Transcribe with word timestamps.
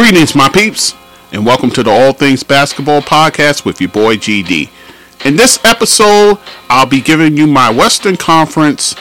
Greetings, 0.00 0.34
my 0.34 0.48
peeps, 0.48 0.94
and 1.30 1.44
welcome 1.44 1.68
to 1.72 1.82
the 1.82 1.90
All 1.90 2.14
Things 2.14 2.42
Basketball 2.42 3.02
Podcast 3.02 3.66
with 3.66 3.82
your 3.82 3.90
boy 3.90 4.16
GD. 4.16 4.70
In 5.26 5.36
this 5.36 5.62
episode, 5.62 6.38
I'll 6.70 6.86
be 6.86 7.02
giving 7.02 7.36
you 7.36 7.46
my 7.46 7.68
Western 7.68 8.16
Conference 8.16 8.94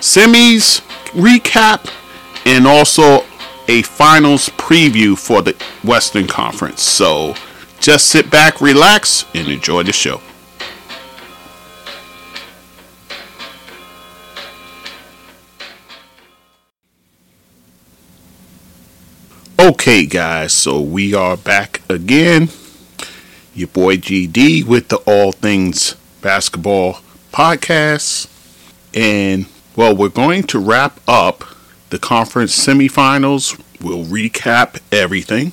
semis 0.00 0.80
recap 1.10 1.92
and 2.46 2.66
also 2.66 3.22
a 3.68 3.82
finals 3.82 4.48
preview 4.48 5.14
for 5.16 5.42
the 5.42 5.54
Western 5.84 6.26
Conference. 6.26 6.80
So 6.80 7.34
just 7.78 8.06
sit 8.06 8.30
back, 8.30 8.62
relax, 8.62 9.26
and 9.34 9.46
enjoy 9.46 9.82
the 9.82 9.92
show. 9.92 10.22
Okay, 19.70 20.04
guys, 20.04 20.52
so 20.52 20.80
we 20.80 21.14
are 21.14 21.36
back 21.36 21.80
again. 21.88 22.48
Your 23.54 23.68
boy 23.68 23.98
GD 23.98 24.64
with 24.64 24.88
the 24.88 24.96
All 25.06 25.30
Things 25.30 25.94
Basketball 26.20 26.98
Podcast. 27.32 28.26
And, 28.92 29.46
well, 29.76 29.94
we're 29.94 30.08
going 30.08 30.42
to 30.48 30.58
wrap 30.58 30.98
up 31.06 31.44
the 31.90 32.00
conference 32.00 32.52
semifinals. 32.58 33.62
We'll 33.80 34.04
recap 34.04 34.80
everything. 34.90 35.52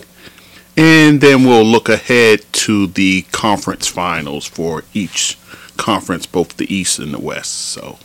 And 0.75 1.21
then 1.21 1.43
we'll 1.43 1.63
look 1.63 1.87
ahead 1.87 2.41
to 2.53 2.87
the 2.87 3.21
conference 3.31 3.85
finals 3.85 4.47
for 4.47 4.83
each 4.95 5.37
conference, 5.77 6.25
both 6.25 6.57
the 6.57 6.73
East 6.73 6.97
and 6.97 7.13
the 7.13 7.19
West. 7.19 7.53
So, 7.53 7.99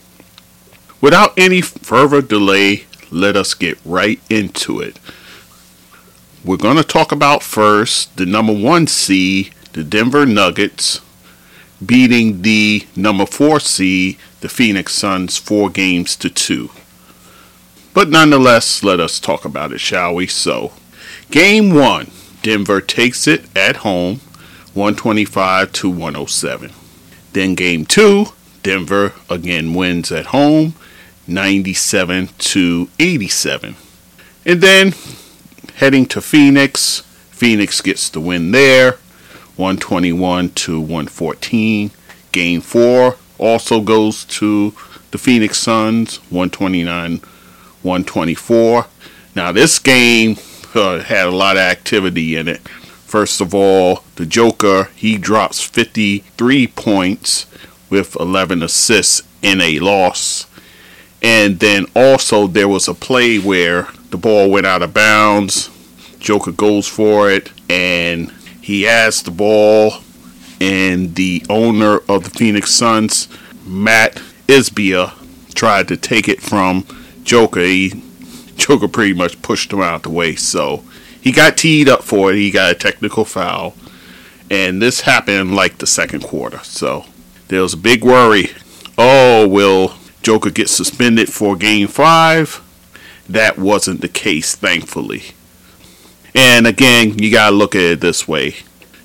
without 1.01 1.33
any 1.38 1.63
further 1.63 2.21
delay, 2.21 2.85
let 3.10 3.35
us 3.35 3.55
get 3.55 3.79
right 3.83 4.21
into 4.29 4.79
it. 4.79 4.99
We're 6.45 6.57
going 6.57 6.76
to 6.76 6.82
talk 6.82 7.12
about 7.12 7.45
first 7.45 8.16
the 8.16 8.26
number 8.26 8.52
one 8.52 8.88
seed, 8.88 9.54
the 9.74 9.85
Denver 9.85 10.26
Nuggets, 10.26 11.01
beating 11.84 12.43
the 12.43 12.84
number 12.96 13.26
four 13.26 13.60
seed, 13.60 14.18
the 14.40 14.49
Phoenix 14.49 14.93
Suns, 14.93 15.38
four 15.38 15.71
games 15.71 16.16
to 16.16 16.29
two. 16.29 16.71
But 17.95 18.09
nonetheless, 18.09 18.82
let 18.82 18.99
us 18.99 19.21
talk 19.21 19.45
about 19.45 19.71
it, 19.71 19.79
shall 19.79 20.16
we? 20.16 20.26
So, 20.26 20.73
game 21.30 21.73
one, 21.73 22.10
Denver 22.43 22.80
takes 22.80 23.29
it 23.29 23.45
at 23.56 23.77
home, 23.77 24.16
125 24.74 25.73
to 25.74 25.90
107. 25.90 26.73
Then 27.34 27.54
game 27.54 27.87
two, 27.87 28.27
Denver 28.65 29.12
again 29.30 29.74
wins 29.74 30.10
at 30.10 30.27
home, 30.27 30.74
97 31.29 32.30
to 32.38 32.88
87. 32.99 33.77
And 34.45 34.60
then 34.60 34.93
heading 35.76 36.06
to 36.06 36.20
Phoenix. 36.20 37.01
Phoenix 37.30 37.80
gets 37.80 38.09
the 38.09 38.20
win 38.20 38.52
there, 38.52 38.92
121 39.56 40.51
to 40.51 40.80
114. 40.80 41.90
Game 42.30 42.60
four 42.60 43.16
also 43.38 43.80
goes 43.80 44.24
to 44.24 44.74
the 45.10 45.18
Phoenix 45.18 45.59
Suns, 45.59 46.18
129 46.30 47.20
124. 47.82 48.87
Now, 49.34 49.52
this 49.52 49.78
game 49.78 50.37
uh, 50.74 51.00
had 51.00 51.26
a 51.26 51.30
lot 51.30 51.56
of 51.56 51.62
activity 51.62 52.37
in 52.37 52.48
it. 52.48 52.60
First 52.68 53.40
of 53.40 53.54
all, 53.54 54.04
the 54.16 54.24
Joker, 54.24 54.88
he 54.95 55.18
drops 55.18 55.60
53 55.60 56.66
points 56.68 57.46
with 57.90 58.16
11 58.16 58.62
assists 58.62 59.23
in 59.43 59.60
a 59.60 59.80
loss. 59.80 60.46
And 61.20 61.60
then 61.60 61.87
also, 61.95 62.46
there 62.46 62.68
was 62.68 62.88
a 62.88 62.95
play 62.95 63.38
where 63.38 63.88
the 64.12 64.19
ball 64.19 64.50
went 64.50 64.66
out 64.66 64.82
of 64.82 64.94
bounds. 64.94 65.71
Joker 66.21 66.53
goes 66.53 66.87
for 66.87 67.31
it, 67.31 67.50
and 67.69 68.31
he 68.60 68.82
has 68.82 69.22
the 69.22 69.32
ball, 69.32 69.95
and 70.61 71.17
the 71.17 71.45
owner 71.50 71.99
of 72.09 72.23
the 72.23 72.31
Phoenix 72.31 72.71
Suns, 72.71 73.27
Mat 73.67 74.23
Ishbia, 74.47 75.15
tried 75.55 75.89
to 75.89 75.97
take 75.97 76.28
it 76.28 76.41
from 76.41 76.87
Joker. 77.25 77.61
He, 77.61 78.03
Joker 78.56 78.87
pretty 78.87 79.15
much 79.15 79.43
pushed 79.43 79.73
him 79.73 79.81
out 79.81 80.05
the 80.05 80.11
way, 80.11 80.37
so 80.37 80.84
he 81.21 81.33
got 81.33 81.56
teed 81.56 81.89
up 81.89 82.05
for 82.05 82.31
it. 82.31 82.37
He 82.37 82.50
got 82.50 82.71
a 82.71 82.75
technical 82.75 83.25
foul, 83.25 83.75
and 84.50 84.81
this 84.81 85.00
happened 85.00 85.56
like 85.56 85.79
the 85.79 85.87
second 85.87 86.23
quarter. 86.23 86.61
So 86.62 87.06
there 87.49 87.62
was 87.62 87.75
a 87.75 87.79
big 87.79 88.05
worry. 88.05 88.50
Oh, 88.99 89.49
will 89.49 89.94
Joker 90.23 90.50
get 90.50 90.69
suspended 90.69 91.33
for 91.33 91.56
Game 91.56 91.89
Five? 91.89 92.62
That 93.32 93.56
wasn't 93.56 94.03
the 94.03 94.09
case, 94.09 94.54
thankfully. 94.54 95.22
And 96.34 96.66
again, 96.66 97.19
you 97.19 97.31
gotta 97.31 97.56
look 97.56 97.75
at 97.75 97.81
it 97.81 98.00
this 98.03 98.28
way. 98.28 98.56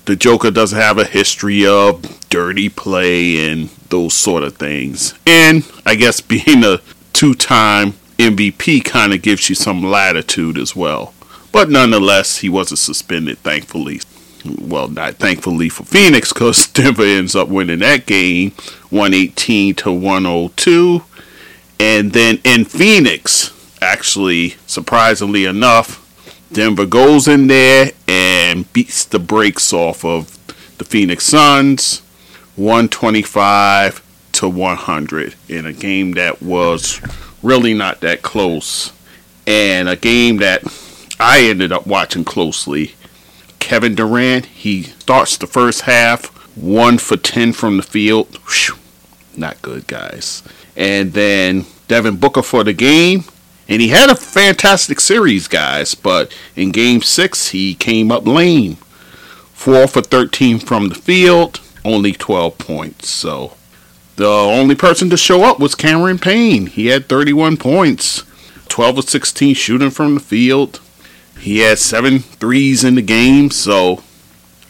The 0.04 0.16
Joker 0.16 0.50
doesn't 0.50 0.78
have 0.78 0.98
a 0.98 1.04
history 1.04 1.66
of 1.66 2.02
dirty 2.28 2.68
play 2.68 3.50
and 3.50 3.70
those 3.88 4.12
sort 4.12 4.42
of 4.42 4.58
things. 4.58 5.14
And 5.26 5.66
I 5.86 5.94
guess 5.94 6.20
being 6.34 6.62
a 6.62 6.80
two 7.14 7.34
time 7.34 7.92
MVP 8.18 8.84
kind 8.84 9.14
of 9.14 9.22
gives 9.22 9.48
you 9.48 9.54
some 9.54 9.82
latitude 9.82 10.58
as 10.58 10.76
well. 10.76 11.14
But 11.50 11.70
nonetheless, 11.70 12.38
he 12.38 12.50
wasn't 12.50 12.80
suspended, 12.80 13.38
thankfully. 13.38 14.02
Well, 14.44 14.88
not 14.88 15.14
thankfully 15.14 15.70
for 15.70 15.84
Phoenix, 15.84 16.34
because 16.34 16.66
Denver 16.74 17.02
ends 17.02 17.34
up 17.34 17.48
winning 17.48 17.78
that 17.78 18.04
game 18.04 18.50
118 18.90 19.74
to 19.76 19.90
102. 19.90 21.02
And 21.80 22.12
then 22.12 22.40
in 22.44 22.66
Phoenix, 22.66 23.54
actually, 23.80 24.56
surprisingly 24.66 25.44
enough, 25.44 26.04
Denver 26.52 26.86
goes 26.86 27.28
in 27.28 27.46
there 27.46 27.92
and 28.06 28.72
beats 28.72 29.04
the 29.04 29.18
brakes 29.18 29.72
off 29.72 30.04
of 30.04 30.38
the 30.78 30.84
Phoenix 30.84 31.24
Suns 31.24 32.00
125 32.56 34.02
to 34.32 34.48
100 34.48 35.34
in 35.48 35.66
a 35.66 35.72
game 35.72 36.12
that 36.12 36.42
was 36.42 37.00
really 37.42 37.74
not 37.74 38.00
that 38.00 38.22
close 38.22 38.92
and 39.46 39.88
a 39.88 39.96
game 39.96 40.36
that 40.38 40.62
I 41.18 41.42
ended 41.44 41.72
up 41.72 41.86
watching 41.86 42.24
closely. 42.24 42.94
Kevin 43.58 43.94
Durant, 43.94 44.46
he 44.46 44.84
starts 44.84 45.36
the 45.36 45.46
first 45.46 45.82
half 45.82 46.26
1 46.56 46.98
for 46.98 47.16
10 47.16 47.52
from 47.52 47.76
the 47.78 47.82
field. 47.82 48.38
Whew, 48.48 48.76
not 49.36 49.60
good, 49.62 49.86
guys. 49.86 50.42
And 50.76 51.12
then 51.12 51.64
Devin 51.88 52.16
Booker 52.16 52.42
for 52.42 52.62
the 52.62 52.72
game, 52.72 53.24
and 53.68 53.82
he 53.82 53.88
had 53.88 54.08
a 54.10 54.16
fantastic 54.16 54.98
series, 54.98 55.46
guys, 55.46 55.94
but 55.94 56.34
in 56.56 56.70
game 56.72 57.02
six, 57.02 57.48
he 57.48 57.74
came 57.74 58.10
up 58.10 58.26
lame. 58.26 58.76
Four 59.52 59.86
for 59.86 60.00
13 60.00 60.58
from 60.58 60.88
the 60.88 60.94
field, 60.94 61.60
only 61.84 62.12
12 62.12 62.56
points. 62.56 63.10
So 63.10 63.52
the 64.16 64.26
only 64.26 64.74
person 64.74 65.10
to 65.10 65.16
show 65.16 65.44
up 65.44 65.60
was 65.60 65.74
Cameron 65.74 66.18
Payne. 66.18 66.66
He 66.66 66.86
had 66.86 67.08
31 67.08 67.58
points, 67.58 68.24
12 68.68 68.98
of 68.98 69.08
16 69.08 69.54
shooting 69.54 69.90
from 69.90 70.14
the 70.14 70.20
field. 70.20 70.80
He 71.38 71.58
had 71.58 71.78
seven 71.78 72.20
threes 72.20 72.84
in 72.84 72.94
the 72.94 73.02
game. 73.02 73.50
So, 73.50 74.02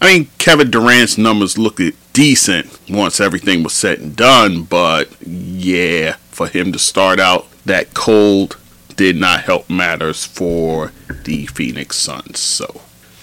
I 0.02 0.12
mean, 0.12 0.28
Kevin 0.38 0.70
Durant's 0.70 1.16
numbers 1.16 1.56
looked 1.56 1.80
decent 2.12 2.78
once 2.90 3.20
everything 3.20 3.62
was 3.62 3.74
said 3.74 4.00
and 4.00 4.16
done, 4.16 4.64
but 4.64 5.08
yeah, 5.24 6.16
for 6.30 6.48
him 6.48 6.72
to 6.72 6.78
start 6.78 7.20
out 7.20 7.46
that 7.64 7.94
cold 7.94 8.56
did 8.98 9.16
not 9.16 9.42
help 9.44 9.70
matters 9.70 10.24
for 10.26 10.92
the 11.22 11.46
Phoenix 11.46 11.96
Suns. 11.96 12.40
So, 12.40 12.80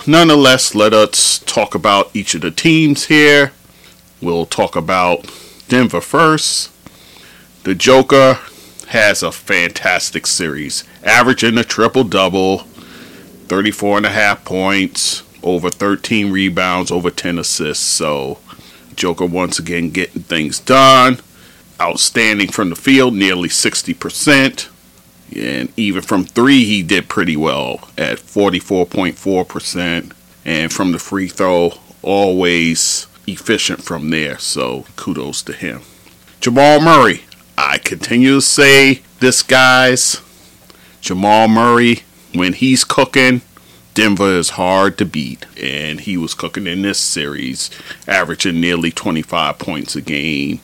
nonetheless, 0.07 0.73
let 0.73 0.93
us 0.93 1.39
talk 1.39 1.75
about 1.75 2.09
each 2.15 2.33
of 2.33 2.41
the 2.41 2.49
teams 2.49 3.07
here. 3.07 3.51
We'll 4.21 4.45
talk 4.45 4.77
about 4.77 5.29
Denver 5.67 5.99
first. 5.99 6.71
The 7.65 7.75
Joker 7.75 8.39
has 8.87 9.21
a 9.21 9.33
fantastic 9.33 10.25
series, 10.27 10.85
averaging 11.03 11.57
a 11.57 11.63
triple 11.65 12.05
double, 12.05 12.59
34 13.49 13.97
and 13.97 14.05
a 14.05 14.11
half 14.11 14.45
points, 14.45 15.23
over 15.43 15.69
13 15.69 16.31
rebounds, 16.31 16.89
over 16.89 17.11
10 17.11 17.37
assists. 17.37 17.83
So, 17.83 18.39
Joker 18.95 19.25
once 19.25 19.59
again 19.59 19.89
getting 19.89 20.21
things 20.21 20.57
done. 20.57 21.19
Outstanding 21.81 22.47
from 22.47 22.69
the 22.69 22.77
field, 22.77 23.13
nearly 23.13 23.49
60%. 23.49 24.69
And 25.33 25.71
even 25.77 26.01
from 26.01 26.25
three, 26.25 26.65
he 26.65 26.83
did 26.83 27.09
pretty 27.09 27.35
well 27.35 27.89
at 27.97 28.19
44.4%. 28.19 30.11
And 30.45 30.71
from 30.71 30.91
the 30.91 30.99
free 30.99 31.27
throw, 31.27 31.73
always 32.01 33.07
efficient 33.27 33.83
from 33.83 34.09
there. 34.09 34.37
So 34.37 34.85
kudos 34.95 35.41
to 35.43 35.53
him. 35.53 35.81
Jamal 36.39 36.79
Murray. 36.79 37.21
I 37.57 37.77
continue 37.77 38.35
to 38.35 38.41
say 38.41 39.01
this 39.19 39.41
guy's 39.41 40.21
Jamal 41.01 41.47
Murray, 41.47 42.01
when 42.33 42.53
he's 42.53 42.83
cooking, 42.83 43.41
Denver 43.93 44.37
is 44.37 44.51
hard 44.51 44.97
to 44.97 45.05
beat. 45.05 45.45
And 45.61 46.01
he 46.01 46.17
was 46.17 46.33
cooking 46.33 46.67
in 46.67 46.81
this 46.81 46.99
series, 46.99 47.69
averaging 48.07 48.59
nearly 48.59 48.91
25 48.91 49.57
points 49.57 49.95
a 49.95 50.01
game, 50.01 50.59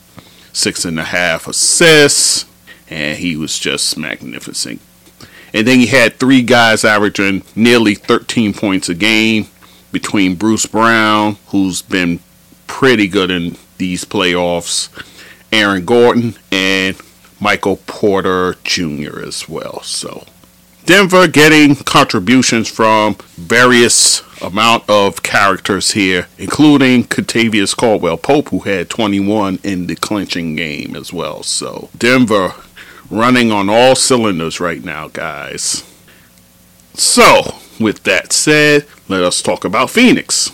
six 0.52 0.84
and 0.84 0.98
a 0.98 1.04
half 1.04 1.48
assists 1.48 2.44
and 2.92 3.18
he 3.18 3.36
was 3.36 3.58
just 3.58 3.96
magnificent. 3.96 4.80
And 5.54 5.66
then 5.66 5.80
you 5.80 5.88
had 5.88 6.14
three 6.14 6.42
guys 6.42 6.84
averaging 6.84 7.42
nearly 7.56 7.94
13 7.94 8.52
points 8.52 8.88
a 8.88 8.94
game 8.94 9.46
between 9.90 10.34
Bruce 10.34 10.66
Brown, 10.66 11.36
who's 11.48 11.82
been 11.82 12.20
pretty 12.66 13.08
good 13.08 13.30
in 13.30 13.56
these 13.78 14.04
playoffs, 14.04 14.88
Aaron 15.50 15.84
Gordon, 15.84 16.34
and 16.50 16.96
Michael 17.40 17.76
Porter 17.86 18.56
Jr. 18.64 19.20
as 19.20 19.48
well. 19.48 19.82
So 19.82 20.24
Denver 20.84 21.28
getting 21.28 21.76
contributions 21.76 22.68
from 22.68 23.14
various 23.36 24.22
amount 24.42 24.88
of 24.88 25.22
characters 25.22 25.92
here, 25.92 26.26
including 26.38 27.04
Kentavious 27.04 27.76
Caldwell 27.76 28.16
Pope, 28.16 28.48
who 28.48 28.60
had 28.60 28.90
21 28.90 29.60
in 29.62 29.86
the 29.86 29.96
clinching 29.96 30.56
game 30.56 30.96
as 30.96 31.12
well. 31.12 31.42
So 31.42 31.90
Denver 31.96 32.54
running 33.12 33.52
on 33.52 33.68
all 33.68 33.94
cylinders 33.94 34.58
right 34.58 34.82
now, 34.82 35.08
guys. 35.08 35.84
So, 36.94 37.54
with 37.78 38.02
that 38.04 38.32
said, 38.32 38.86
let 39.08 39.22
us 39.22 39.42
talk 39.42 39.64
about 39.64 39.90
Phoenix. 39.90 40.50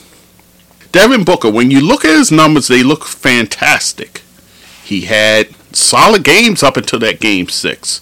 Devin 0.91 1.25
Booker, 1.25 1.51
when 1.51 1.71
you 1.71 1.81
look 1.81 2.05
at 2.05 2.17
his 2.17 2.33
numbers, 2.33 2.69
they 2.69 2.83
look 2.83 3.05
fantastic. 3.05 4.23
He 4.83 5.03
had 5.03 5.49
solid 5.75 6.25
games 6.25 6.63
up 6.63 6.77
until 6.77 6.99
that 7.01 7.21
game 7.21 7.49
six. 7.49 8.01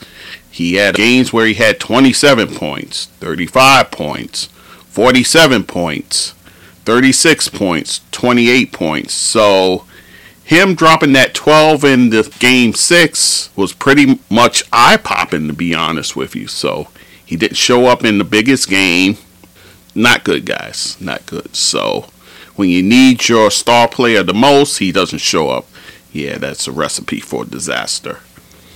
He 0.50 0.74
had 0.74 0.94
games 0.94 1.32
where 1.32 1.46
he 1.46 1.54
had 1.54 1.78
27 1.78 2.54
points, 2.54 3.06
35 3.20 3.90
points, 3.90 4.46
47 4.88 5.64
points, 5.64 6.32
36 6.84 7.48
points, 7.48 8.00
28 8.12 8.72
points. 8.72 9.12
So 9.12 9.84
him 10.46 10.76
dropping 10.76 11.12
that 11.14 11.34
12 11.34 11.84
in 11.84 12.10
the 12.10 12.32
game 12.38 12.72
six 12.72 13.50
was 13.56 13.72
pretty 13.72 14.20
much 14.30 14.62
eye 14.72 14.96
popping, 14.96 15.48
to 15.48 15.52
be 15.52 15.74
honest 15.74 16.14
with 16.14 16.36
you. 16.36 16.46
So 16.46 16.86
he 17.24 17.34
didn't 17.34 17.56
show 17.56 17.86
up 17.86 18.04
in 18.04 18.18
the 18.18 18.24
biggest 18.24 18.68
game. 18.68 19.16
Not 19.92 20.22
good, 20.22 20.46
guys. 20.46 20.96
Not 21.00 21.26
good. 21.26 21.56
So 21.56 22.06
when 22.54 22.68
you 22.68 22.80
need 22.80 23.28
your 23.28 23.50
star 23.50 23.88
player 23.88 24.22
the 24.22 24.34
most, 24.34 24.78
he 24.78 24.92
doesn't 24.92 25.18
show 25.18 25.50
up. 25.50 25.66
Yeah, 26.12 26.38
that's 26.38 26.68
a 26.68 26.72
recipe 26.72 27.18
for 27.18 27.44
disaster. 27.44 28.20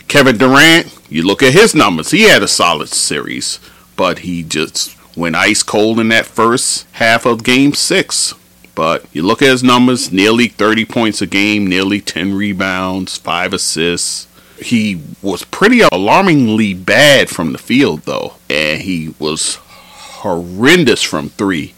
Kevin 0.08 0.38
Durant, 0.38 0.98
you 1.08 1.22
look 1.22 1.40
at 1.40 1.52
his 1.52 1.72
numbers. 1.72 2.10
He 2.10 2.22
had 2.22 2.42
a 2.42 2.48
solid 2.48 2.88
series, 2.88 3.60
but 3.96 4.20
he 4.20 4.42
just 4.42 4.96
went 5.16 5.36
ice 5.36 5.62
cold 5.62 6.00
in 6.00 6.08
that 6.08 6.26
first 6.26 6.84
half 6.92 7.26
of 7.26 7.44
game 7.44 7.74
six. 7.74 8.34
But 8.80 9.04
you 9.12 9.22
look 9.22 9.42
at 9.42 9.50
his 9.50 9.62
numbers 9.62 10.10
nearly 10.10 10.48
30 10.48 10.86
points 10.86 11.20
a 11.20 11.26
game, 11.26 11.66
nearly 11.66 12.00
10 12.00 12.32
rebounds, 12.32 13.18
5 13.18 13.52
assists. 13.52 14.26
He 14.58 15.02
was 15.20 15.44
pretty 15.44 15.82
alarmingly 15.92 16.72
bad 16.72 17.28
from 17.28 17.52
the 17.52 17.58
field, 17.58 18.04
though, 18.04 18.36
and 18.48 18.80
he 18.80 19.14
was 19.18 19.56
horrendous 19.56 21.02
from 21.02 21.28
three. 21.28 21.74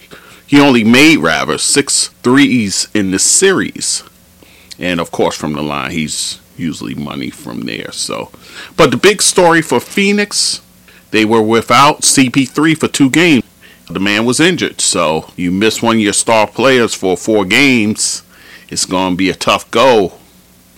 He 0.47 0.61
only 0.61 0.85
made, 0.85 1.19
rather, 1.19 1.59
six 1.59 2.07
threes 2.23 2.87
in 2.95 3.11
the 3.11 3.19
series. 3.19 4.05
And 4.79 5.01
of 5.01 5.11
course, 5.11 5.37
from 5.37 5.55
the 5.55 5.63
line, 5.63 5.91
he's 5.91 6.39
usually 6.57 6.95
money 6.95 7.31
from 7.31 7.63
there. 7.63 7.91
So, 7.91 8.31
but 8.77 8.93
the 8.93 8.97
big 8.97 9.23
story 9.23 9.61
for 9.61 9.81
Phoenix, 9.81 10.63
they 11.11 11.25
were 11.25 11.43
without 11.43 12.03
CP3 12.03 12.79
for 12.79 12.87
two 12.87 13.11
games. 13.11 13.43
The 13.93 14.01
man 14.01 14.25
was 14.25 14.41
injured, 14.41 14.81
so 14.81 15.31
you 15.37 15.51
miss 15.51 15.83
one 15.83 15.97
of 15.97 16.03
your 16.03 16.15
star 16.15 16.47
players 16.47 16.95
for 16.95 17.15
four 17.15 17.45
games. 17.45 18.23
It's 18.71 18.87
going 18.87 19.13
to 19.13 19.17
be 19.17 19.29
a 19.29 19.35
tough 19.35 19.71
go. 19.71 20.15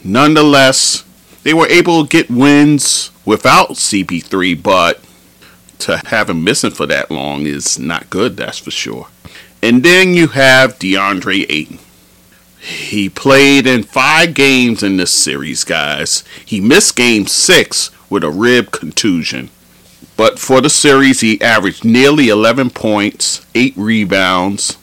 Nonetheless, 0.02 1.04
they 1.44 1.54
were 1.54 1.68
able 1.68 2.02
to 2.02 2.08
get 2.08 2.28
wins 2.28 3.12
without 3.24 3.70
CP3, 3.70 4.60
but 4.60 5.00
to 5.78 5.98
have 6.06 6.28
him 6.28 6.42
missing 6.42 6.72
for 6.72 6.86
that 6.86 7.08
long 7.08 7.46
is 7.46 7.78
not 7.78 8.10
good, 8.10 8.36
that's 8.36 8.58
for 8.58 8.72
sure. 8.72 9.06
And 9.62 9.84
then 9.84 10.14
you 10.14 10.28
have 10.28 10.80
DeAndre 10.80 11.46
Ayton. 11.48 11.78
He 12.58 13.08
played 13.08 13.66
in 13.66 13.84
five 13.84 14.34
games 14.34 14.82
in 14.82 14.96
this 14.96 15.12
series, 15.12 15.62
guys. 15.62 16.24
He 16.44 16.60
missed 16.60 16.96
game 16.96 17.26
six 17.26 17.90
with 18.10 18.24
a 18.24 18.30
rib 18.30 18.72
contusion. 18.72 19.50
But 20.16 20.38
for 20.38 20.60
the 20.60 20.70
series, 20.70 21.20
he 21.20 21.40
averaged 21.40 21.84
nearly 21.84 22.28
11 22.28 22.70
points, 22.70 23.44
8 23.54 23.74
rebounds. 23.76 24.78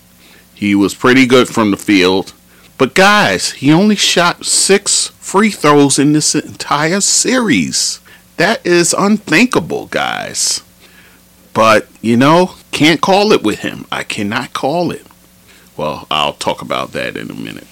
He 0.54 0.76
was 0.76 0.94
pretty 0.94 1.26
good 1.26 1.48
from 1.48 1.72
the 1.72 1.78
field. 1.78 2.34
But 2.78 2.96
guys, 2.96 3.52
he 3.54 3.72
only 3.72 3.96
shot 3.96 4.46
6 4.46 5.08
free 5.20 5.52
throws 5.52 5.98
in 5.98 6.14
this 6.14 6.36
entire 6.36 7.02
series. 7.02 8.00
That 8.38 8.66
is 8.66 8.94
unthinkable, 8.98 9.86
guys. 9.86 10.62
But, 11.54 11.88
you 12.02 12.18
know, 12.18 12.56
can't 12.72 13.02
call 13.02 13.32
it 13.32 13.44
with 13.44 13.60
him. 13.60 13.86
I 13.92 14.04
cannot 14.04 14.54
call 14.54 14.92
it. 14.92 15.06
Well, 15.78 16.08
I'll 16.12 16.34
talk 16.34 16.62
about 16.62 16.92
that 16.94 17.16
in 17.16 17.30
a 17.30 17.36
minute. 17.36 17.68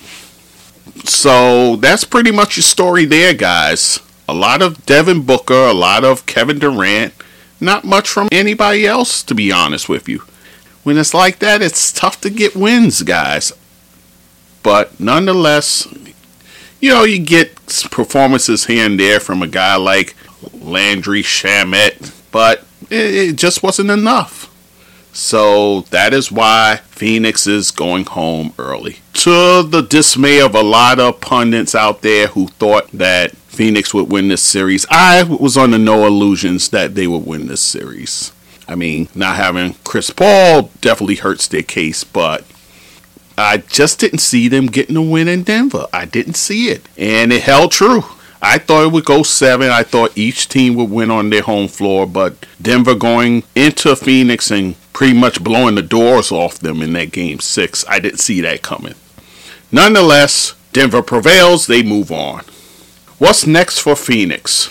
So 1.06 1.76
that's 1.78 2.04
pretty 2.04 2.32
much 2.32 2.58
your 2.58 2.64
story 2.64 3.06
there, 3.06 3.34
guys. 3.34 4.00
A 4.28 4.34
lot 4.34 4.62
of 4.62 4.86
Devin 4.86 5.24
Booker, 5.24 5.54
a 5.54 5.74
lot 5.74 6.04
of 6.04 6.26
Kevin 6.26 6.60
Durant, 6.60 7.14
not 7.62 7.84
much 7.84 8.10
from 8.10 8.30
anybody 8.32 8.86
else, 8.86 9.24
to 9.24 9.36
be 9.36 9.52
honest 9.52 9.90
with 9.90 10.08
you. 10.08 10.24
When 10.84 10.98
it's 10.98 11.14
like 11.14 11.40
that, 11.40 11.62
it's 11.62 11.92
tough 11.92 12.22
to 12.22 12.30
get 12.30 12.56
wins, 12.56 13.02
guys. 13.04 13.52
But 14.64 15.00
nonetheless, 15.00 15.88
you 16.80 16.90
know, 16.90 17.04
you 17.04 17.20
get 17.20 17.56
performances 17.92 18.66
here 18.66 18.86
and 18.86 19.00
there 19.00 19.20
from 19.20 19.42
a 19.42 19.48
guy 19.48 19.76
like 19.76 20.16
Landry 20.54 21.22
Shamet, 21.22 22.14
but 22.32 22.66
it, 22.90 23.30
it 23.30 23.36
just 23.36 23.64
wasn't 23.64 23.92
enough. 23.92 24.46
So 25.12 25.82
that 25.90 26.14
is 26.14 26.32
why 26.32 26.82
Phoenix 26.92 27.48
is 27.48 27.72
going 27.72 28.06
home 28.06 28.54
early. 28.58 29.00
To 29.16 29.64
the 29.64 29.82
dismay 29.82 30.40
of 30.40 30.56
a 30.56 30.62
lot 30.62 31.00
of 31.00 31.20
pundits 31.20 31.76
out 31.76 32.02
there 32.02 32.28
who 32.28 32.48
thought 32.48 32.90
that 32.92 33.34
Phoenix 33.60 33.94
would 33.94 34.10
win 34.10 34.30
this 34.30 34.42
series, 34.42 34.86
I 34.90 35.22
was 35.24 35.58
under 35.58 35.78
no 35.78 36.08
illusions 36.08 36.70
that 36.70 36.96
they 36.96 37.08
would 37.08 37.26
win 37.26 37.48
this 37.48 37.60
series. 37.60 38.32
I 38.70 38.76
mean, 38.76 39.10
not 39.14 39.36
having 39.36 39.74
Chris 39.84 40.12
Paul 40.12 40.72
definitely 40.80 41.16
hurts 41.16 41.46
their 41.46 41.62
case, 41.62 42.06
but 42.06 42.46
I 43.38 43.58
just 43.58 44.00
didn't 44.00 44.20
see 44.20 44.48
them 44.48 44.68
getting 44.68 44.96
a 44.96 45.02
win 45.02 45.28
in 45.28 45.44
Denver. 45.44 45.88
I 45.92 46.06
didn't 46.06 46.36
see 46.36 46.70
it. 46.70 46.88
And 46.98 47.34
it 47.34 47.44
held 47.44 47.74
true. 47.74 48.06
I 48.42 48.60
thought 48.60 48.86
it 48.86 48.94
would 48.94 49.04
go 49.04 49.24
seven. 49.24 49.70
I 49.70 49.84
thought 49.84 50.18
each 50.18 50.48
team 50.48 50.76
would 50.76 50.90
win 50.90 51.12
on 51.12 51.30
their 51.30 51.42
home 51.42 51.68
floor, 51.68 52.08
but 52.08 52.46
Denver 52.62 52.96
going 52.96 53.44
into 53.56 53.94
Phoenix 53.98 54.52
and 54.52 54.76
pretty 54.94 55.20
much 55.20 55.44
blowing 55.44 55.76
the 55.76 55.82
doors 55.82 56.32
off 56.32 56.60
them 56.60 56.82
in 56.82 56.94
that 56.94 57.12
game 57.12 57.42
six. 57.42 57.84
I 57.90 58.00
didn't 58.00 58.22
see 58.22 58.40
that 58.40 58.62
coming. 58.62 58.96
Nonetheless, 59.70 60.56
Denver 60.72 61.02
prevails, 61.02 61.68
they 61.68 61.84
move 61.84 62.10
on. 62.10 62.46
What's 63.20 63.46
next 63.46 63.80
for 63.80 63.98
Phoenix? 63.98 64.70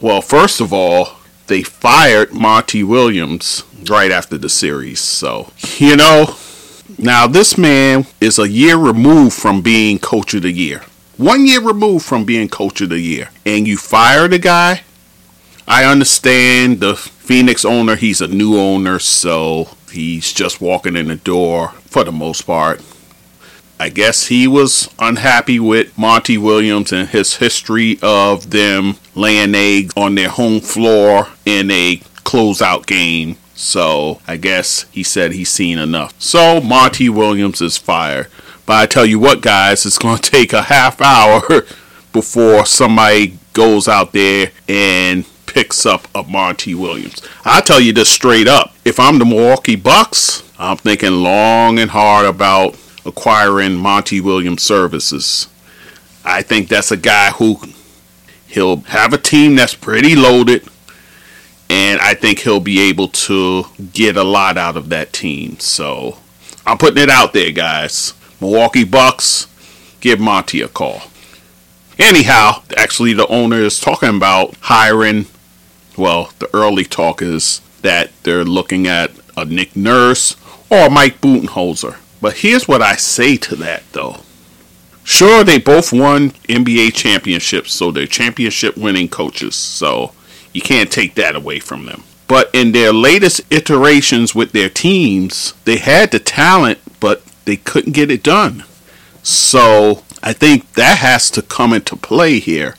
Well, 0.00 0.22
first 0.22 0.62
of 0.62 0.72
all, 0.72 1.18
they 1.48 1.62
fired 1.62 2.32
Monty 2.32 2.82
Williams 2.82 3.62
right 3.90 4.10
after 4.10 4.38
the 4.38 4.48
series. 4.48 5.00
So, 5.00 5.52
you 5.76 5.94
know, 5.94 6.34
now 6.96 7.26
this 7.26 7.58
man 7.58 8.06
is 8.22 8.38
a 8.38 8.48
year 8.48 8.78
removed 8.78 9.34
from 9.34 9.60
being 9.60 9.98
coach 9.98 10.32
of 10.32 10.42
the 10.42 10.50
year. 10.50 10.80
One 11.18 11.44
year 11.44 11.60
removed 11.60 12.06
from 12.06 12.24
being 12.24 12.48
coach 12.48 12.80
of 12.80 12.88
the 12.88 13.00
year. 13.00 13.28
And 13.44 13.68
you 13.68 13.76
fire 13.76 14.28
the 14.28 14.38
guy? 14.38 14.80
I 15.68 15.84
understand 15.84 16.80
the 16.80 16.96
Phoenix 16.96 17.66
owner, 17.66 17.96
he's 17.96 18.22
a 18.22 18.28
new 18.28 18.58
owner, 18.58 18.98
so 18.98 19.68
he's 19.92 20.32
just 20.32 20.58
walking 20.58 20.96
in 20.96 21.08
the 21.08 21.16
door 21.16 21.68
for 21.84 22.02
the 22.02 22.12
most 22.12 22.42
part. 22.42 22.80
I 23.84 23.90
guess 23.90 24.28
he 24.28 24.48
was 24.48 24.88
unhappy 24.98 25.60
with 25.60 25.98
Monty 25.98 26.38
Williams 26.38 26.90
and 26.90 27.06
his 27.06 27.36
history 27.36 27.98
of 28.00 28.48
them 28.48 28.94
laying 29.14 29.54
eggs 29.54 29.92
on 29.94 30.14
their 30.14 30.30
home 30.30 30.62
floor 30.62 31.28
in 31.44 31.70
a 31.70 31.96
closeout 32.24 32.86
game. 32.86 33.36
So 33.54 34.22
I 34.26 34.38
guess 34.38 34.86
he 34.90 35.02
said 35.02 35.32
he's 35.32 35.50
seen 35.50 35.78
enough. 35.78 36.14
So 36.18 36.62
Monty 36.62 37.10
Williams 37.10 37.60
is 37.60 37.76
fired. 37.76 38.28
But 38.64 38.76
I 38.76 38.86
tell 38.86 39.04
you 39.04 39.18
what, 39.18 39.42
guys, 39.42 39.84
it's 39.84 39.98
going 39.98 40.16
to 40.22 40.30
take 40.30 40.54
a 40.54 40.62
half 40.62 41.02
hour 41.02 41.42
before 42.14 42.64
somebody 42.64 43.36
goes 43.52 43.86
out 43.86 44.12
there 44.12 44.50
and 44.66 45.26
picks 45.44 45.84
up 45.84 46.08
a 46.14 46.22
Monty 46.22 46.74
Williams. 46.74 47.20
I 47.44 47.60
tell 47.60 47.80
you 47.80 47.92
this 47.92 48.08
straight 48.08 48.48
up. 48.48 48.74
If 48.86 48.98
I'm 48.98 49.18
the 49.18 49.26
Milwaukee 49.26 49.76
Bucks, 49.76 50.42
I'm 50.58 50.78
thinking 50.78 51.22
long 51.22 51.78
and 51.78 51.90
hard 51.90 52.24
about 52.24 52.78
acquiring 53.04 53.76
Monty 53.76 54.20
Williams 54.20 54.62
services. 54.62 55.48
I 56.24 56.42
think 56.42 56.68
that's 56.68 56.90
a 56.90 56.96
guy 56.96 57.30
who 57.30 57.58
he'll 58.46 58.78
have 58.82 59.12
a 59.12 59.18
team 59.18 59.56
that's 59.56 59.74
pretty 59.74 60.14
loaded 60.14 60.66
and 61.68 62.00
I 62.00 62.14
think 62.14 62.40
he'll 62.40 62.60
be 62.60 62.80
able 62.80 63.08
to 63.08 63.66
get 63.92 64.16
a 64.16 64.22
lot 64.22 64.56
out 64.56 64.76
of 64.76 64.90
that 64.90 65.12
team. 65.12 65.58
So, 65.58 66.18
I'm 66.66 66.78
putting 66.78 67.02
it 67.02 67.08
out 67.10 67.32
there, 67.32 67.52
guys. 67.52 68.12
Milwaukee 68.40 68.84
Bucks, 68.84 69.46
give 70.00 70.20
Monty 70.20 70.60
a 70.60 70.68
call. 70.68 71.02
Anyhow, 71.98 72.62
actually, 72.76 73.14
the 73.14 73.26
owner 73.28 73.56
is 73.56 73.80
talking 73.80 74.14
about 74.14 74.54
hiring 74.60 75.26
well, 75.96 76.32
the 76.38 76.54
early 76.54 76.84
talk 76.84 77.22
is 77.22 77.60
that 77.82 78.10
they're 78.22 78.44
looking 78.44 78.86
at 78.86 79.12
a 79.36 79.44
Nick 79.44 79.76
Nurse 79.76 80.36
or 80.70 80.90
Mike 80.90 81.20
Budenholzer. 81.20 81.96
But 82.24 82.38
here's 82.38 82.66
what 82.66 82.80
I 82.80 82.96
say 82.96 83.36
to 83.36 83.56
that, 83.56 83.82
though. 83.92 84.20
Sure, 85.02 85.44
they 85.44 85.58
both 85.58 85.92
won 85.92 86.30
NBA 86.48 86.94
championships, 86.94 87.74
so 87.74 87.90
they're 87.90 88.06
championship 88.06 88.78
winning 88.78 89.08
coaches, 89.08 89.54
so 89.54 90.12
you 90.54 90.62
can't 90.62 90.90
take 90.90 91.16
that 91.16 91.36
away 91.36 91.58
from 91.58 91.84
them. 91.84 92.02
But 92.26 92.48
in 92.54 92.72
their 92.72 92.94
latest 92.94 93.42
iterations 93.52 94.34
with 94.34 94.52
their 94.52 94.70
teams, 94.70 95.52
they 95.66 95.76
had 95.76 96.12
the 96.12 96.18
talent, 96.18 96.78
but 96.98 97.22
they 97.44 97.56
couldn't 97.56 97.92
get 97.92 98.10
it 98.10 98.22
done. 98.22 98.64
So 99.22 100.02
I 100.22 100.32
think 100.32 100.72
that 100.72 100.96
has 101.00 101.30
to 101.32 101.42
come 101.42 101.74
into 101.74 101.94
play 101.94 102.38
here. 102.38 102.76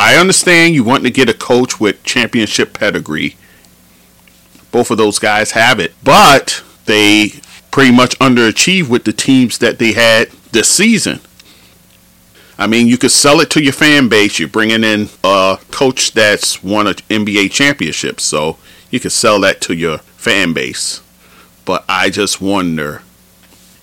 I 0.00 0.16
understand 0.16 0.74
you 0.74 0.84
want 0.84 1.04
to 1.04 1.10
get 1.10 1.28
a 1.28 1.34
coach 1.34 1.78
with 1.78 2.02
championship 2.02 2.72
pedigree. 2.72 3.36
Both 4.72 4.90
of 4.90 4.96
those 4.96 5.18
guys 5.18 5.50
have 5.50 5.78
it, 5.78 5.92
but 6.02 6.64
they 6.86 7.42
pretty 7.70 7.92
much 7.94 8.18
underachieved 8.18 8.88
with 8.88 9.04
the 9.04 9.12
teams 9.12 9.58
that 9.58 9.78
they 9.78 9.92
had 9.92 10.30
this 10.52 10.68
season. 10.68 11.20
I 12.58 12.66
mean, 12.66 12.88
you 12.88 12.98
could 12.98 13.10
sell 13.10 13.40
it 13.40 13.50
to 13.50 13.62
your 13.62 13.72
fan 13.72 14.08
base. 14.08 14.38
You're 14.38 14.48
bringing 14.48 14.84
in 14.84 15.08
a 15.24 15.58
coach 15.70 16.12
that's 16.12 16.62
won 16.62 16.86
an 16.86 16.94
NBA 17.08 17.50
championship, 17.52 18.20
so 18.20 18.58
you 18.90 19.00
could 19.00 19.12
sell 19.12 19.40
that 19.40 19.60
to 19.62 19.74
your 19.74 19.98
fan 19.98 20.52
base. 20.52 21.02
But 21.64 21.84
I 21.88 22.10
just 22.10 22.40
wonder, 22.40 23.02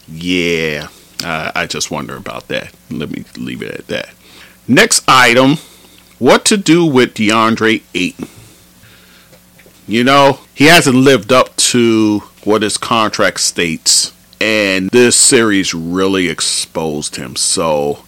yeah, 0.07 0.89
I 1.23 1.65
just 1.67 1.89
wonder 1.89 2.15
about 2.15 2.49
that. 2.49 2.73
Let 2.91 3.09
me 3.09 3.23
leave 3.35 3.63
it 3.63 3.71
at 3.71 3.87
that. 3.87 4.09
Next 4.67 5.03
item 5.07 5.57
what 6.19 6.45
to 6.45 6.57
do 6.57 6.83
with 6.83 7.13
DeAndre 7.13 7.83
Ayton? 7.93 8.27
You 9.87 10.03
know, 10.03 10.39
he 10.55 10.65
hasn't 10.65 10.95
lived 10.95 11.31
up 11.31 11.55
to 11.57 12.23
what 12.47 12.61
his 12.61 12.77
contract 12.77 13.41
states, 13.41 14.13
and 14.39 14.89
this 14.91 15.17
series 15.17 15.73
really 15.73 16.29
exposed 16.29 17.17
him. 17.17 17.35
So 17.35 18.05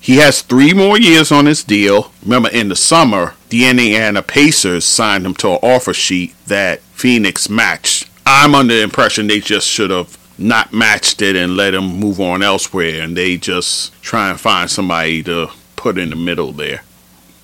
he 0.00 0.16
has 0.16 0.42
three 0.42 0.74
more 0.74 0.98
years 0.98 1.32
on 1.32 1.46
his 1.46 1.64
deal. 1.64 2.12
Remember, 2.22 2.50
in 2.50 2.68
the 2.68 2.76
summer, 2.76 3.34
the 3.48 3.66
Indiana 3.66 4.22
Pacers 4.22 4.84
signed 4.84 5.24
him 5.24 5.32
to 5.36 5.52
an 5.52 5.58
offer 5.62 5.94
sheet 5.94 6.34
that 6.46 6.82
Phoenix 6.92 7.48
matched. 7.48 8.10
I'm 8.26 8.54
under 8.54 8.74
the 8.74 8.82
impression 8.82 9.28
they 9.28 9.40
just 9.40 9.66
should 9.66 9.90
have 9.90 10.18
not 10.36 10.74
matched 10.74 11.22
it 11.22 11.34
and 11.34 11.56
let 11.56 11.72
him 11.72 11.98
move 11.98 12.20
on 12.20 12.42
elsewhere, 12.42 13.00
and 13.00 13.16
they 13.16 13.38
just 13.38 13.98
try 14.02 14.28
and 14.28 14.38
find 14.38 14.70
somebody 14.70 15.22
to 15.22 15.48
put 15.74 15.96
in 15.96 16.10
the 16.10 16.16
middle 16.16 16.52
there. 16.52 16.82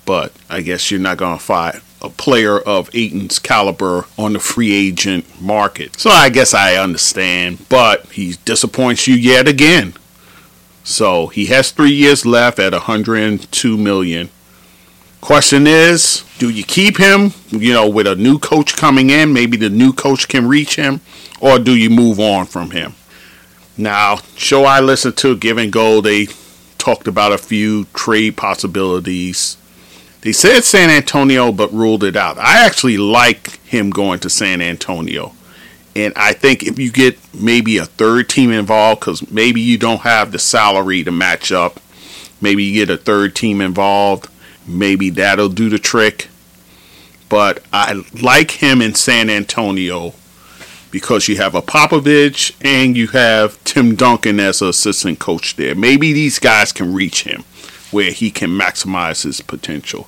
But 0.05 0.33
I 0.51 0.61
guess 0.61 0.91
you're 0.91 0.99
not 0.99 1.17
going 1.17 1.39
to 1.39 1.43
find 1.43 1.81
a 2.01 2.09
player 2.09 2.59
of 2.59 2.89
Ayton's 2.93 3.39
caliber 3.39 4.05
on 4.17 4.33
the 4.33 4.39
free 4.39 4.73
agent 4.73 5.41
market. 5.41 5.99
So 5.99 6.09
I 6.09 6.29
guess 6.29 6.53
I 6.53 6.75
understand, 6.75 7.65
but 7.69 8.05
he 8.11 8.35
disappoints 8.45 9.07
you 9.07 9.15
yet 9.15 9.47
again. 9.47 9.93
So 10.83 11.27
he 11.27 11.45
has 11.47 11.71
three 11.71 11.91
years 11.91 12.25
left 12.25 12.59
at 12.59 12.73
102 12.73 13.77
million. 13.77 14.29
Question 15.21 15.67
is, 15.67 16.23
do 16.39 16.49
you 16.49 16.63
keep 16.63 16.97
him? 16.97 17.33
You 17.49 17.73
know, 17.73 17.87
with 17.87 18.07
a 18.07 18.15
new 18.15 18.39
coach 18.39 18.75
coming 18.75 19.11
in, 19.11 19.31
maybe 19.31 19.55
the 19.55 19.69
new 19.69 19.93
coach 19.93 20.27
can 20.27 20.47
reach 20.47 20.75
him, 20.75 21.01
or 21.39 21.59
do 21.59 21.75
you 21.75 21.91
move 21.91 22.19
on 22.19 22.47
from 22.47 22.71
him? 22.71 22.95
Now, 23.77 24.17
show 24.35 24.65
I 24.65 24.79
listened 24.79 25.17
to 25.17 25.37
Give 25.37 25.59
and 25.59 25.71
Go, 25.71 26.01
they 26.01 26.27
talked 26.79 27.07
about 27.07 27.31
a 27.31 27.37
few 27.37 27.85
trade 27.93 28.35
possibilities. 28.35 29.57
They 30.21 30.31
said 30.31 30.63
San 30.63 30.89
Antonio, 30.91 31.51
but 31.51 31.73
ruled 31.73 32.03
it 32.03 32.15
out. 32.15 32.37
I 32.37 32.63
actually 32.63 32.97
like 32.97 33.59
him 33.65 33.89
going 33.89 34.19
to 34.19 34.29
San 34.29 34.61
Antonio. 34.61 35.33
And 35.95 36.13
I 36.15 36.33
think 36.33 36.63
if 36.63 36.77
you 36.77 36.91
get 36.91 37.17
maybe 37.33 37.77
a 37.77 37.85
third 37.85 38.29
team 38.29 38.51
involved, 38.51 39.01
because 39.01 39.29
maybe 39.31 39.61
you 39.61 39.77
don't 39.77 40.01
have 40.01 40.31
the 40.31 40.39
salary 40.39 41.03
to 41.03 41.11
match 41.11 41.51
up, 41.51 41.79
maybe 42.39 42.63
you 42.63 42.85
get 42.85 42.93
a 42.93 43.01
third 43.01 43.35
team 43.35 43.61
involved, 43.61 44.29
maybe 44.67 45.09
that'll 45.09 45.49
do 45.49 45.69
the 45.69 45.79
trick. 45.79 46.29
But 47.27 47.63
I 47.73 48.03
like 48.21 48.51
him 48.51 48.81
in 48.81 48.93
San 48.93 49.29
Antonio 49.29 50.13
because 50.91 51.27
you 51.27 51.37
have 51.37 51.55
a 51.55 51.61
Popovich 51.61 52.53
and 52.61 52.95
you 52.95 53.07
have 53.07 53.61
Tim 53.63 53.95
Duncan 53.95 54.39
as 54.39 54.61
an 54.61 54.69
assistant 54.69 55.19
coach 55.19 55.55
there. 55.55 55.73
Maybe 55.73 56.13
these 56.13 56.39
guys 56.39 56.71
can 56.71 56.93
reach 56.93 57.23
him 57.23 57.43
where 57.91 58.11
he 58.11 58.31
can 58.31 58.49
maximize 58.49 59.23
his 59.23 59.41
potential. 59.41 60.07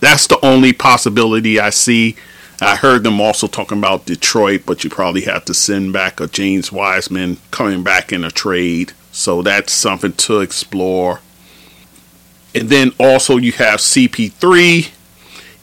That's 0.00 0.26
the 0.26 0.44
only 0.44 0.72
possibility 0.72 1.60
I 1.60 1.70
see. 1.70 2.16
I 2.60 2.76
heard 2.76 3.04
them 3.04 3.20
also 3.20 3.46
talking 3.46 3.78
about 3.78 4.06
Detroit, 4.06 4.62
but 4.66 4.84
you 4.84 4.90
probably 4.90 5.22
have 5.22 5.44
to 5.46 5.54
send 5.54 5.92
back 5.92 6.20
a 6.20 6.26
James 6.26 6.70
Wiseman 6.70 7.38
coming 7.50 7.82
back 7.82 8.12
in 8.12 8.24
a 8.24 8.30
trade. 8.30 8.92
So 9.12 9.42
that's 9.42 9.72
something 9.72 10.12
to 10.12 10.40
explore. 10.40 11.20
And 12.54 12.68
then 12.68 12.92
also 12.98 13.36
you 13.36 13.52
have 13.52 13.80
CP3. 13.80 14.90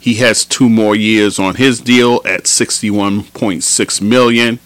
He 0.00 0.14
has 0.14 0.44
two 0.44 0.68
more 0.68 0.96
years 0.96 1.38
on 1.38 1.56
his 1.56 1.80
deal 1.80 2.20
at 2.24 2.44
61.6 2.44 4.00
million. 4.00 4.58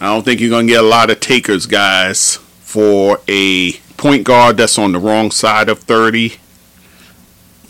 I 0.00 0.06
don't 0.06 0.24
think 0.24 0.40
you're 0.40 0.50
going 0.50 0.66
to 0.66 0.72
get 0.72 0.84
a 0.84 0.86
lot 0.86 1.10
of 1.10 1.20
takers, 1.20 1.66
guys, 1.66 2.36
for 2.60 3.20
a 3.28 3.72
point 3.96 4.24
guard 4.24 4.56
that's 4.56 4.78
on 4.78 4.92
the 4.92 4.98
wrong 4.98 5.30
side 5.30 5.68
of 5.68 5.80
30. 5.80 6.36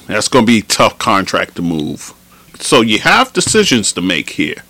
That's 0.06 0.28
going 0.28 0.46
to 0.46 0.52
be 0.52 0.62
tough 0.62 0.98
contract 0.98 1.56
to 1.56 1.62
move. 1.62 2.12
So 2.60 2.80
you 2.80 2.98
have 3.00 3.32
decisions 3.32 3.92
to 3.92 4.00
make 4.00 4.30
here. 4.30 4.62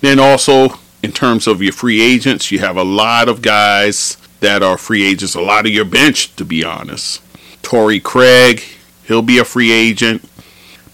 Then 0.00 0.18
also, 0.18 0.78
in 1.02 1.12
terms 1.12 1.46
of 1.46 1.62
your 1.62 1.72
free 1.72 2.00
agents, 2.00 2.50
you 2.50 2.58
have 2.60 2.76
a 2.76 2.84
lot 2.84 3.28
of 3.28 3.42
guys 3.42 4.16
that 4.40 4.62
are 4.62 4.78
free 4.78 5.04
agents, 5.04 5.34
a 5.34 5.40
lot 5.40 5.66
of 5.66 5.72
your 5.72 5.84
bench, 5.84 6.34
to 6.36 6.44
be 6.44 6.64
honest. 6.64 7.22
Torrey 7.62 8.00
Craig, 8.00 8.62
he'll 9.04 9.22
be 9.22 9.38
a 9.38 9.44
free 9.44 9.72
agent. 9.72 10.22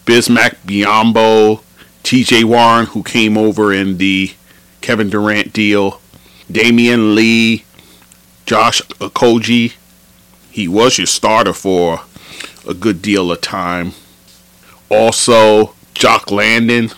Bismack 0.06 0.56
Biyombo, 0.66 1.62
TJ 2.02 2.44
Warren, 2.44 2.86
who 2.86 3.02
came 3.02 3.36
over 3.36 3.72
in 3.72 3.98
the 3.98 4.32
Kevin 4.80 5.10
Durant 5.10 5.52
deal. 5.52 6.00
Damion 6.50 7.14
Lee, 7.14 7.64
Josh 8.46 8.82
Okogie. 9.00 9.74
He 10.50 10.68
was 10.68 10.98
your 10.98 11.06
starter 11.06 11.52
for 11.52 12.00
a 12.68 12.74
good 12.74 13.02
deal 13.02 13.30
of 13.32 13.40
time. 13.40 13.92
Also, 14.88 15.74
Jock 15.94 16.30
Landale, 16.30 16.90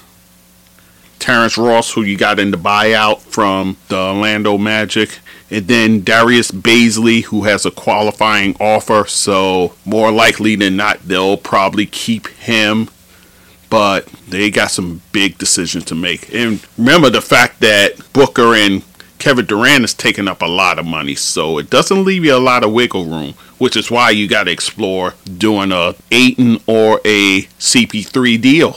Terrence 1.19 1.57
Ross, 1.57 1.93
who 1.93 2.03
you 2.03 2.17
got 2.17 2.39
in 2.39 2.51
the 2.51 2.57
buyout 2.57 3.21
from 3.21 3.77
the 3.89 3.97
Orlando 3.97 4.59
Magic, 4.59 5.21
and 5.51 5.69
then 5.69 6.01
Darius 6.03 6.51
Bazley, 6.51 7.25
who 7.25 7.45
has 7.45 7.65
a 7.65 7.71
qualifying 7.71 8.57
offer. 8.59 9.07
So, 9.07 9.75
more 9.85 10.11
likely 10.11 10.57
than 10.57 10.77
not, 10.77 11.07
they'll 11.07 11.37
probably 11.37 11.87
keep 11.87 12.27
him. 12.29 12.91
But 13.71 14.07
they 14.29 14.51
got 14.51 14.71
some 14.71 15.03
big 15.13 15.39
decisions 15.39 15.85
to 15.87 15.95
make. 15.95 16.33
And 16.33 16.65
remember 16.77 17.11
the 17.11 17.23
fact 17.23 17.61
that 17.61 18.13
Booker 18.13 18.55
and 18.55 18.83
Kevin 19.25 19.47
Durant 19.47 19.85
is 19.85 19.95
taking 19.95 20.29
up 20.29 20.43
a 20.43 20.47
lot 20.47 20.79
of 20.79 20.85
money, 20.85 21.15
so 21.15 21.57
it 21.57 21.71
doesn't 21.71 22.05
leave 22.05 22.27
you 22.27 22.37
a 22.37 22.37
lot 22.37 22.63
of 22.63 22.75
wiggle 22.75 23.07
room, 23.07 23.33
which 23.57 23.75
is 23.75 23.91
why 23.91 24.11
you 24.11 24.29
got 24.29 24.45
to 24.45 24.51
explore 24.51 25.15
doing 25.39 25.73
a 25.73 25.95
Ayton 26.11 26.59
or 26.67 27.01
a 27.07 27.45
CP3 27.59 28.39
deal. 28.39 28.77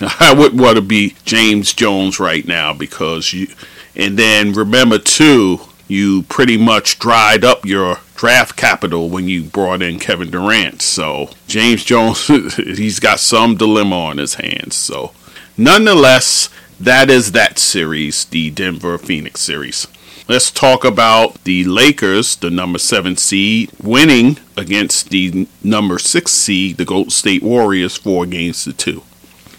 I 0.20 0.32
wouldn't 0.32 0.60
want 0.60 0.76
to 0.76 0.80
be 0.80 1.16
James 1.24 1.72
Jones 1.72 2.20
right 2.20 2.46
now 2.46 2.72
because 2.72 3.32
you, 3.32 3.48
and 3.96 4.16
then 4.16 4.52
remember 4.52 4.96
too, 4.96 5.58
you 5.88 6.22
pretty 6.28 6.56
much 6.56 7.00
dried 7.00 7.44
up 7.44 7.66
your 7.66 7.98
draft 8.14 8.56
capital 8.56 9.10
when 9.10 9.26
you 9.26 9.42
brought 9.42 9.82
in 9.82 9.98
Kevin 9.98 10.30
Durant. 10.30 10.82
So 10.82 11.30
James 11.48 11.82
Jones, 11.82 12.28
he's 12.56 13.00
got 13.00 13.18
some 13.18 13.56
dilemma 13.56 13.98
on 13.98 14.18
his 14.18 14.34
hands. 14.34 14.76
So 14.76 15.14
nonetheless, 15.58 16.48
that 16.80 17.10
is 17.10 17.32
that 17.32 17.58
series, 17.58 18.24
the 18.26 18.50
Denver 18.50 18.98
Phoenix 18.98 19.40
series. 19.40 19.86
Let's 20.28 20.50
talk 20.50 20.84
about 20.84 21.44
the 21.44 21.64
Lakers, 21.64 22.34
the 22.36 22.50
number 22.50 22.78
seven 22.78 23.16
seed, 23.16 23.70
winning 23.80 24.38
against 24.56 25.10
the 25.10 25.46
number 25.62 25.98
six 25.98 26.32
seed, 26.32 26.76
the 26.78 26.84
Golden 26.84 27.10
State 27.10 27.42
Warriors, 27.42 27.96
four 27.96 28.26
games 28.26 28.64
to 28.64 28.72
two. 28.72 29.02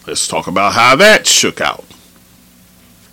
Let's 0.05 0.27
talk 0.27 0.45
about 0.45 0.73
how 0.73 0.95
that 0.97 1.25
shook 1.25 1.61
out. 1.61 1.85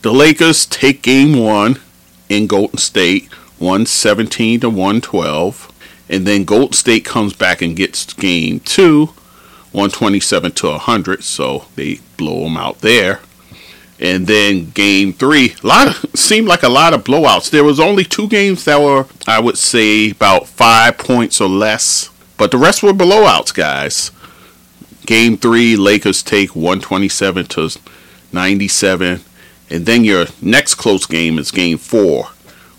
The 0.02 0.12
Lakers 0.12 0.66
take 0.66 1.02
game 1.02 1.38
one 1.38 1.80
in 2.28 2.46
Golden 2.46 2.78
State, 2.78 3.32
117 3.58 4.61
to 4.61 4.68
112. 4.68 5.73
And 6.08 6.26
then 6.26 6.44
Golden 6.44 6.73
State 6.73 7.04
comes 7.04 7.32
back 7.32 7.62
and 7.62 7.76
gets 7.76 8.12
game 8.12 8.61
two, 8.61 9.06
127 9.73 10.52
to 10.52 10.66
100. 10.68 11.25
So 11.25 11.66
they 11.75 12.00
blow 12.16 12.44
them 12.44 12.56
out 12.56 12.80
there. 12.80 13.20
And 14.01 14.27
then 14.27 14.71
game 14.71 15.13
three, 15.13 15.55
a 15.63 15.67
lot 15.67 15.89
of 15.89 16.11
seemed 16.19 16.49
like 16.49 16.63
a 16.63 16.69
lot 16.69 16.95
of 16.95 17.05
blowouts. 17.05 17.51
There 17.51 17.65
was 17.65 17.79
only 17.79 18.05
two 18.05 18.29
games 18.29 18.65
that 18.65 18.81
were, 18.81 19.07
I 19.27 19.41
would 19.41 19.59
say, 19.59 20.11
about 20.11 20.49
five 20.49 20.99
points 20.99 21.41
or 21.41 21.49
less, 21.49 22.11
but 22.37 22.51
the 22.51 22.59
rest 22.59 22.83
were 22.83 22.93
blowouts, 22.93 23.55
guys. 23.55 24.11
Game 25.07 25.37
three, 25.37 25.77
Lakers 25.77 26.23
take 26.23 26.57
127 26.57 27.47
to 27.47 27.71
97. 28.33 29.21
And 29.71 29.87
then 29.87 30.05
your 30.05 30.27
next 30.43 30.75
close 30.75 31.07
game 31.07 31.39
is 31.39 31.51
game 31.51 31.79
four, 31.79 32.27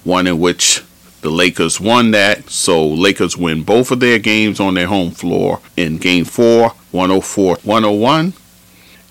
one 0.04 0.28
in 0.28 0.40
which 0.40 0.84
the 1.22 1.30
Lakers 1.30 1.80
won 1.80 2.12
that. 2.12 2.50
So 2.50 2.86
Lakers 2.86 3.38
win 3.38 3.64
both 3.64 3.92
of 3.92 4.00
their 4.00 4.20
games 4.20 4.60
on 4.60 4.76
their 4.76 4.88
home 4.88 5.12
floor 5.12 5.60
in 5.76 5.98
game 5.98 6.26
four, 6.26 6.70
104 6.92 7.58
101. 7.64 8.34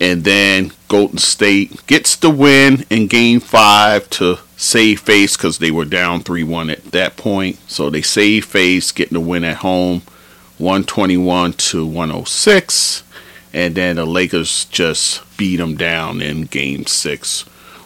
And 0.00 0.24
then 0.24 0.72
Golden 0.88 1.18
State 1.18 1.86
gets 1.86 2.16
the 2.16 2.30
win 2.30 2.84
in 2.90 3.06
game 3.06 3.40
five 3.40 4.10
to 4.10 4.38
save 4.56 5.00
face 5.00 5.36
because 5.36 5.58
they 5.58 5.70
were 5.70 5.84
down 5.84 6.20
3 6.20 6.42
1 6.42 6.70
at 6.70 6.84
that 6.86 7.16
point. 7.16 7.58
So 7.68 7.90
they 7.90 8.02
save 8.02 8.44
face, 8.44 8.92
getting 8.92 9.14
the 9.14 9.20
win 9.20 9.44
at 9.44 9.58
home 9.58 10.02
121 10.58 11.52
to 11.54 11.86
106. 11.86 13.02
And 13.52 13.74
then 13.74 13.96
the 13.96 14.04
Lakers 14.04 14.64
just 14.66 15.22
beat 15.36 15.56
them 15.56 15.76
down 15.76 16.20
in 16.20 16.42
game 16.42 16.86
six 16.86 17.42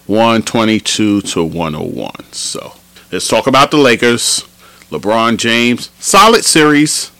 122 0.07 1.21
to 1.21 1.45
101. 1.45 2.33
So 2.33 2.73
let's 3.13 3.29
talk 3.29 3.47
about 3.47 3.71
the 3.71 3.77
Lakers. 3.77 4.45
LeBron 4.91 5.37
James, 5.37 5.91
solid 5.99 6.47
series. 6.47 7.13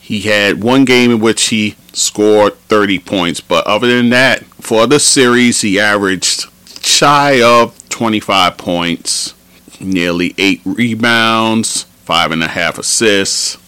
He 0.00 0.22
had 0.22 0.62
one 0.62 0.86
game 0.86 1.10
in 1.10 1.20
which 1.20 1.48
he 1.48 1.76
scored 1.92 2.54
30 2.54 2.98
points, 3.00 3.40
but 3.40 3.66
other 3.66 3.88
than 3.88 4.10
that, 4.10 4.44
for 4.44 4.86
the 4.86 5.00
series, 5.00 5.60
he 5.60 5.78
averaged 5.78 6.46
shy 6.84 7.42
of 7.42 7.76
25 7.88 8.56
points, 8.56 9.34
nearly 9.80 10.34
eight 10.38 10.60
rebounds, 10.64 11.84
five 12.04 12.32
and 12.32 12.42
a 12.42 12.48
half 12.48 12.78
assists, 12.78 13.58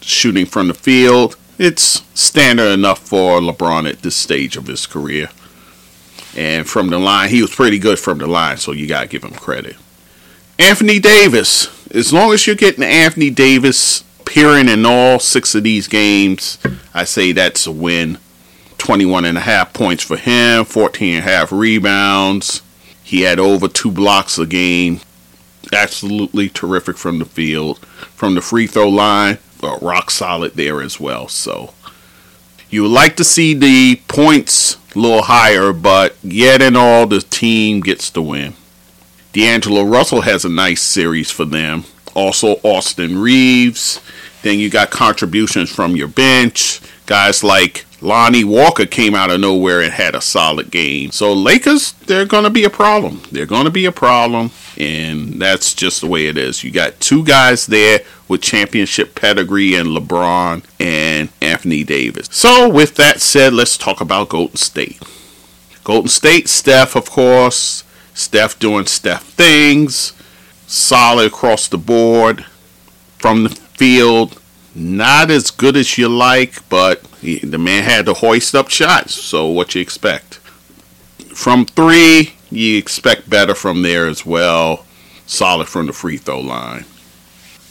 shooting 0.00 0.46
from 0.46 0.68
the 0.68 0.74
field. 0.74 1.36
It's 1.58 2.02
standard 2.18 2.72
enough 2.72 3.00
for 3.00 3.40
LeBron 3.40 3.88
at 3.88 4.02
this 4.02 4.16
stage 4.16 4.56
of 4.56 4.66
his 4.66 4.86
career. 4.86 5.30
And 6.36 6.68
from 6.68 6.88
the 6.88 6.98
line, 6.98 7.30
he 7.30 7.42
was 7.42 7.54
pretty 7.54 7.78
good 7.78 7.98
from 7.98 8.18
the 8.18 8.26
line, 8.26 8.58
so 8.58 8.72
you 8.72 8.86
got 8.86 9.02
to 9.02 9.08
give 9.08 9.24
him 9.24 9.32
credit. 9.32 9.76
Anthony 10.58 10.98
Davis. 10.98 11.74
As 11.94 12.12
long 12.12 12.32
as 12.32 12.46
you're 12.46 12.56
getting 12.56 12.84
Anthony 12.84 13.30
Davis 13.30 14.04
appearing 14.28 14.68
in 14.68 14.84
all 14.84 15.18
six 15.18 15.54
of 15.54 15.62
these 15.62 15.88
games, 15.88 16.58
I 16.92 17.04
say 17.04 17.32
that's 17.32 17.66
a 17.66 17.72
win. 17.72 18.18
21 18.76 19.24
and 19.24 19.38
a 19.38 19.40
half 19.40 19.72
points 19.72 20.04
for 20.04 20.18
him, 20.18 20.66
14 20.66 21.14
and 21.14 21.26
a 21.26 21.28
half 21.28 21.50
rebounds. 21.50 22.60
He 23.02 23.22
had 23.22 23.38
over 23.38 23.68
two 23.68 23.90
blocks 23.90 24.38
a 24.38 24.44
game. 24.44 25.00
Absolutely 25.72 26.50
terrific 26.50 26.98
from 26.98 27.18
the 27.20 27.24
field. 27.24 27.78
From 27.78 28.34
the 28.34 28.42
free 28.42 28.66
throw 28.66 28.90
line, 28.90 29.38
uh, 29.62 29.78
rock 29.80 30.10
solid 30.10 30.52
there 30.52 30.82
as 30.82 31.00
well. 31.00 31.28
So 31.28 31.72
you 32.68 32.82
would 32.82 32.92
like 32.92 33.16
to 33.16 33.24
see 33.24 33.54
the 33.54 34.02
points 34.08 34.76
a 34.94 34.98
little 34.98 35.22
higher, 35.22 35.72
but 35.72 36.16
yet 36.22 36.60
in 36.60 36.76
all, 36.76 37.06
the 37.06 37.20
team 37.20 37.80
gets 37.80 38.10
the 38.10 38.20
win. 38.20 38.52
D'Angelo 39.32 39.84
Russell 39.84 40.20
has 40.20 40.44
a 40.44 40.50
nice 40.50 40.82
series 40.82 41.30
for 41.30 41.46
them. 41.46 41.84
Also, 42.14 42.56
Austin 42.62 43.18
Reaves. 43.18 44.00
Then 44.42 44.58
you 44.58 44.70
got 44.70 44.90
contributions 44.90 45.70
from 45.70 45.96
your 45.96 46.08
bench. 46.08 46.80
Guys 47.06 47.42
like 47.42 47.86
Lonnie 48.00 48.44
Walker 48.44 48.86
came 48.86 49.14
out 49.14 49.30
of 49.30 49.40
nowhere 49.40 49.80
and 49.80 49.92
had 49.92 50.14
a 50.14 50.20
solid 50.20 50.70
game. 50.70 51.10
So 51.10 51.32
Lakers, 51.32 51.92
they're 51.92 52.26
going 52.26 52.44
to 52.44 52.50
be 52.50 52.64
a 52.64 52.70
problem. 52.70 53.22
They're 53.32 53.46
going 53.46 53.64
to 53.64 53.70
be 53.70 53.86
a 53.86 53.92
problem, 53.92 54.52
and 54.76 55.40
that's 55.40 55.74
just 55.74 56.00
the 56.00 56.06
way 56.06 56.26
it 56.26 56.36
is. 56.36 56.62
You 56.62 56.70
got 56.70 57.00
two 57.00 57.24
guys 57.24 57.66
there 57.66 58.00
with 58.28 58.42
championship 58.42 59.14
pedigree 59.14 59.74
and 59.74 59.88
LeBron 59.88 60.64
and 60.78 61.30
Anthony 61.40 61.82
Davis. 61.82 62.28
So 62.30 62.68
with 62.68 62.94
that 62.96 63.20
said, 63.20 63.52
let's 63.52 63.76
talk 63.76 64.00
about 64.00 64.28
Golden 64.28 64.56
State. 64.56 65.02
Golden 65.82 66.08
State, 66.08 66.48
Steph, 66.48 66.94
of 66.94 67.10
course. 67.10 67.82
Steph 68.14 68.58
doing 68.58 68.86
Steph 68.86 69.24
things. 69.24 70.12
Solid 70.66 71.28
across 71.28 71.66
the 71.66 71.78
board. 71.78 72.44
From 73.16 73.44
the 73.44 73.50
field, 73.78 74.40
not 74.74 75.30
as 75.30 75.50
good 75.50 75.76
as 75.76 75.96
you 75.96 76.08
like, 76.08 76.68
but 76.68 77.02
he, 77.20 77.38
the 77.38 77.58
man 77.58 77.84
had 77.84 78.06
to 78.06 78.14
hoist 78.14 78.54
up 78.54 78.68
shots. 78.68 79.14
So 79.14 79.46
what 79.46 79.74
you 79.74 79.80
expect? 79.80 80.34
From 81.34 81.64
three, 81.64 82.34
you 82.50 82.76
expect 82.76 83.30
better 83.30 83.54
from 83.54 83.82
there 83.82 84.06
as 84.06 84.26
well. 84.26 84.84
Solid 85.26 85.68
from 85.68 85.86
the 85.86 85.92
free 85.92 86.16
throw 86.16 86.40
line. 86.40 86.84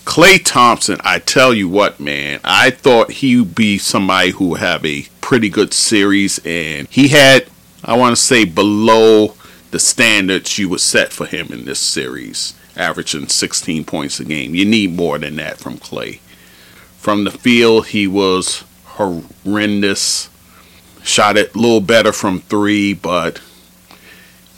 Klay 0.06 0.42
Thompson, 0.42 0.98
I 1.04 1.20
tell 1.20 1.54
you 1.54 1.68
what, 1.68 2.00
man, 2.00 2.40
I 2.46 2.70
thought 2.70 3.12
he 3.12 3.38
would 3.38 3.56
be 3.56 3.78
somebody 3.78 4.30
who 4.32 4.50
would 4.50 4.62
have 4.62 4.86
a 4.86 5.06
pretty 5.20 5.50
good 5.50 5.74
series, 5.74 6.40
and 6.46 6.88
he 6.88 7.10
had, 7.10 7.48
I 7.84 7.98
want 7.98 8.16
to 8.16 8.22
say, 8.22 8.46
below 8.46 9.36
the 9.72 9.80
standards 9.80 10.58
you 10.58 10.70
would 10.70 10.80
set 10.80 11.12
for 11.12 11.26
him 11.26 11.48
in 11.52 11.66
this 11.66 11.80
series, 11.80 12.57
averaging 12.78 13.28
16 13.28 13.84
points 13.86 14.20
a 14.20 14.26
game. 14.26 14.56
You 14.56 14.66
need 14.66 14.96
more 14.96 15.18
than 15.18 15.36
that 15.38 15.58
from 15.58 15.78
Klay. 15.78 16.20
From 16.98 17.24
the 17.24 17.32
field, 17.32 17.88
he 17.88 18.08
was 18.08 18.64
horrendous. 18.86 20.30
Shot 21.04 21.38
it 21.38 21.56
a 21.56 21.58
little 21.58 21.82
better 21.82 22.12
from 22.12 22.42
three, 22.42 22.94
but 22.94 23.42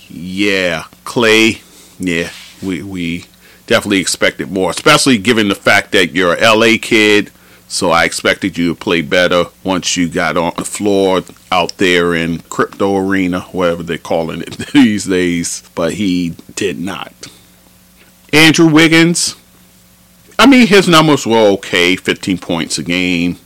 yeah, 0.08 0.86
Klay, 1.06 1.62
yeah, 2.00 2.32
we 2.64 2.82
we 2.82 3.26
definitely 3.68 4.00
expected 4.00 4.52
more, 4.52 4.72
especially 4.72 5.20
given 5.20 5.48
the 5.48 5.56
fact 5.56 5.92
that 5.92 6.12
you're 6.14 6.34
a 6.34 6.56
LA 6.56 6.78
kid. 6.82 7.32
So 7.68 7.92
I 7.92 8.06
expected 8.06 8.58
you 8.58 8.70
to 8.70 8.80
play 8.80 9.04
better 9.04 9.46
once 9.64 9.96
you 9.96 10.10
got 10.10 10.38
on 10.38 10.54
the 10.58 10.66
floor 10.66 11.22
out 11.52 11.78
there 11.78 12.16
in 12.16 12.40
crypto 12.50 12.98
arena, 12.98 13.42
whatever 13.42 13.84
they're 13.84 14.00
calling 14.00 14.42
it 14.42 14.58
these 14.74 15.06
days. 15.06 15.62
But 15.76 15.94
he 15.94 16.34
did 16.56 16.80
not. 16.80 17.14
Andrew 18.32 18.72
Wiggins, 18.72 19.36
I 20.38 20.46
mean, 20.46 20.68
his 20.68 20.88
numbers 20.88 21.26
were 21.26 21.50
okay 21.54 21.96
15 21.96 22.38
points 22.38 22.78
a 22.78 22.84
game, 22.84 23.38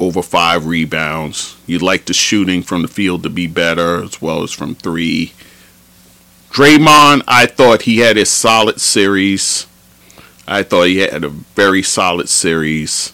over 0.00 0.22
five 0.22 0.66
rebounds. 0.66 1.56
You'd 1.66 1.82
like 1.82 2.06
the 2.06 2.14
shooting 2.14 2.62
from 2.62 2.82
the 2.82 2.88
field 2.88 3.22
to 3.22 3.30
be 3.30 3.46
better 3.46 4.02
as 4.02 4.20
well 4.20 4.42
as 4.42 4.52
from 4.52 4.74
three. 4.74 5.32
Draymond, 6.50 7.22
I 7.28 7.46
thought 7.46 7.82
he 7.82 7.98
had 7.98 8.16
a 8.16 8.24
solid 8.24 8.80
series. 8.80 9.66
I 10.46 10.62
thought 10.62 10.84
he 10.84 10.98
had 10.98 11.22
a 11.22 11.28
very 11.28 11.82
solid 11.82 12.28
series. 12.28 13.12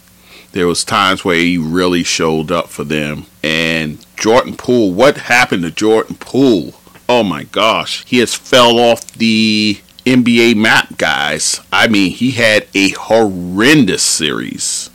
There 0.53 0.69
was 0.69 0.85
times 0.85 1.25
where 1.25 1.37
he 1.37 1.59
really 1.59 2.05
showed 2.05 2.53
up 2.53 2.69
for 2.69 2.85
them. 2.85 3.27
And 3.43 4.07
Jordan 4.17 4.57
Poole, 4.57 4.93
what 4.93 5.17
happened 5.17 5.65
to 5.65 5.71
Jordan 5.73 6.17
Poole? 6.21 6.75
Oh 7.09 7.25
my 7.25 7.43
gosh, 7.43 8.05
he 8.07 8.19
has 8.19 8.35
fell 8.35 8.79
off 8.79 9.13
the 9.13 9.81
NBA 10.05 10.57
map, 10.57 10.99
guys. 10.99 11.61
I 11.73 11.89
mean, 11.89 12.11
he 12.11 12.33
had 12.33 12.67
a 12.75 12.91
horrendous 12.91 14.03
series. 14.03 14.91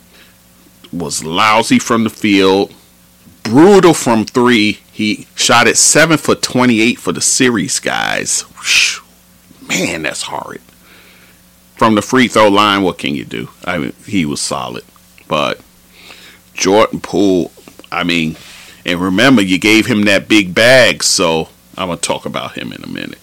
Was 0.92 1.24
lousy 1.24 1.78
from 1.78 2.04
the 2.04 2.10
field, 2.10 2.72
brutal 3.42 3.94
from 3.94 4.24
three. 4.24 4.80
He 4.92 5.26
shot 5.34 5.68
at 5.68 5.76
seven 5.76 6.18
for 6.18 6.34
28 6.34 6.98
for 6.98 7.12
the 7.12 7.20
series, 7.20 7.78
guys. 7.78 8.44
Man, 9.68 10.02
that's 10.02 10.22
horrid. 10.22 10.60
From 11.76 11.94
the 11.94 12.02
free 12.02 12.28
throw 12.28 12.48
line, 12.48 12.82
what 12.82 12.98
can 12.98 13.14
you 13.14 13.24
do? 13.24 13.48
I 13.64 13.78
mean, 13.78 13.92
he 14.06 14.26
was 14.26 14.40
solid. 14.40 14.84
But 15.28 15.60
Jordan 16.54 17.00
Poole, 17.00 17.52
I 17.90 18.04
mean, 18.04 18.36
and 18.84 19.00
remember, 19.00 19.42
you 19.42 19.58
gave 19.58 19.86
him 19.86 20.02
that 20.02 20.28
big 20.28 20.54
bag, 20.54 21.02
so 21.02 21.48
I'm 21.76 21.88
going 21.88 21.98
to 21.98 22.06
talk 22.06 22.26
about 22.26 22.58
him 22.58 22.72
in 22.72 22.82
a 22.82 22.88
minute. 22.88 23.18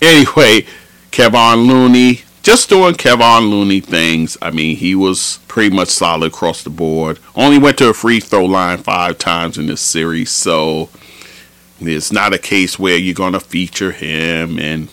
Anyway, 0.00 0.66
Kevon 1.12 1.66
Looney, 1.66 2.22
just 2.42 2.70
doing 2.70 2.94
Kevon 2.94 3.50
Looney 3.50 3.80
things. 3.80 4.38
I 4.40 4.50
mean, 4.50 4.76
he 4.76 4.94
was 4.94 5.40
pretty 5.46 5.74
much 5.74 5.90
solid 5.90 6.28
across 6.28 6.62
the 6.62 6.70
board. 6.70 7.18
Only 7.36 7.58
went 7.58 7.76
to 7.78 7.90
a 7.90 7.94
free 7.94 8.18
throw 8.18 8.46
line 8.46 8.78
five 8.78 9.18
times 9.18 9.58
in 9.58 9.66
this 9.66 9.82
series, 9.82 10.30
so 10.30 10.88
it's 11.80 12.12
not 12.12 12.32
a 12.32 12.38
case 12.38 12.78
where 12.78 12.96
you're 12.96 13.14
going 13.14 13.34
to 13.34 13.40
feature 13.40 13.92
him 13.92 14.58
and, 14.58 14.88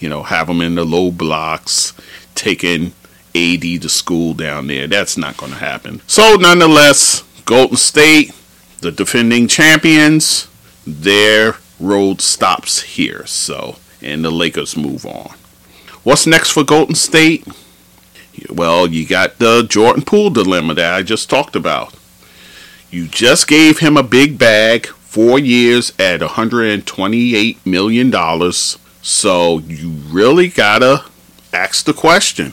you 0.00 0.08
know, 0.08 0.22
have 0.22 0.48
him 0.48 0.62
in 0.62 0.74
the 0.74 0.84
low 0.84 1.10
blocks, 1.10 1.92
taking 2.34 2.94
AD 3.34 3.60
to 3.60 3.88
school 3.90 4.32
down 4.32 4.68
there. 4.68 4.86
That's 4.86 5.18
not 5.18 5.36
going 5.36 5.52
to 5.52 5.58
happen. 5.58 6.00
So, 6.06 6.36
nonetheless, 6.36 7.24
Golden 7.44 7.76
State, 7.76 8.32
the 8.80 8.90
defending 8.90 9.48
champions, 9.48 10.48
their 10.86 11.56
road 11.78 12.22
stops 12.22 12.80
here. 12.80 13.26
So, 13.26 13.76
and 14.00 14.24
the 14.24 14.30
Lakers 14.30 14.74
move 14.74 15.04
on. 15.04 15.34
What's 16.08 16.26
next 16.26 16.52
for 16.52 16.64
Golden 16.64 16.94
State? 16.94 17.46
Well, 18.48 18.86
you 18.86 19.06
got 19.06 19.38
the 19.38 19.66
Jordan 19.68 20.02
Poole 20.02 20.30
dilemma 20.30 20.72
that 20.72 20.94
I 20.94 21.02
just 21.02 21.28
talked 21.28 21.54
about. 21.54 21.92
You 22.90 23.06
just 23.08 23.46
gave 23.46 23.80
him 23.80 23.98
a 23.98 24.02
big 24.02 24.38
bag, 24.38 24.86
four 24.86 25.38
years 25.38 25.92
at 25.98 26.20
$128 26.20 27.66
million. 27.66 28.52
So 29.02 29.58
you 29.58 29.90
really 29.90 30.48
gotta 30.48 31.04
ask 31.52 31.84
the 31.84 31.92
question 31.92 32.52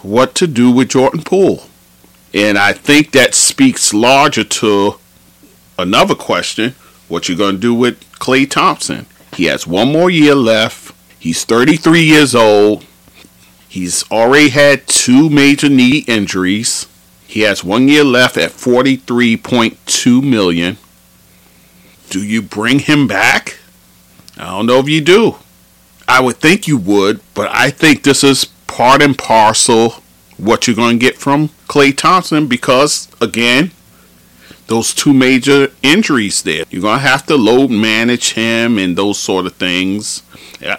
what 0.00 0.34
to 0.36 0.46
do 0.46 0.70
with 0.70 0.88
Jordan 0.88 1.22
Poole? 1.22 1.64
And 2.32 2.56
I 2.56 2.72
think 2.72 3.10
that 3.10 3.34
speaks 3.34 3.92
larger 3.92 4.44
to 4.44 4.98
another 5.78 6.14
question 6.14 6.74
what 7.08 7.28
you're 7.28 7.36
going 7.36 7.56
to 7.56 7.60
do 7.60 7.74
with 7.74 8.00
Klay 8.12 8.50
Thompson? 8.50 9.04
He 9.34 9.44
has 9.44 9.66
one 9.66 9.92
more 9.92 10.08
year 10.08 10.34
left. 10.34 10.81
He's 11.22 11.44
33 11.44 12.02
years 12.02 12.34
old. 12.34 12.84
He's 13.68 14.02
already 14.10 14.48
had 14.48 14.88
two 14.88 15.30
major 15.30 15.68
knee 15.68 15.98
injuries. 16.08 16.88
He 17.28 17.42
has 17.42 17.62
one 17.62 17.86
year 17.86 18.02
left 18.02 18.36
at 18.36 18.50
43.2 18.50 20.20
million. 20.20 20.78
Do 22.10 22.24
you 22.24 22.42
bring 22.42 22.80
him 22.80 23.06
back? 23.06 23.58
I 24.36 24.46
don't 24.46 24.66
know 24.66 24.80
if 24.80 24.88
you 24.88 25.00
do. 25.00 25.36
I 26.08 26.20
would 26.20 26.38
think 26.38 26.66
you 26.66 26.76
would, 26.76 27.20
but 27.34 27.48
I 27.54 27.70
think 27.70 28.02
this 28.02 28.24
is 28.24 28.46
part 28.66 29.00
and 29.00 29.16
parcel 29.16 30.02
what 30.38 30.66
you're 30.66 30.74
going 30.74 30.98
to 30.98 31.06
get 31.06 31.18
from 31.18 31.50
Klay 31.68 31.96
Thompson 31.96 32.48
because 32.48 33.06
again, 33.20 33.70
those 34.72 34.94
two 34.94 35.12
major 35.12 35.70
injuries 35.82 36.42
there. 36.44 36.64
You're 36.70 36.80
going 36.80 36.98
to 36.98 37.06
have 37.06 37.26
to 37.26 37.36
load 37.36 37.70
manage 37.70 38.32
him 38.32 38.78
and 38.78 38.96
those 38.96 39.18
sort 39.18 39.44
of 39.44 39.52
things, 39.56 40.20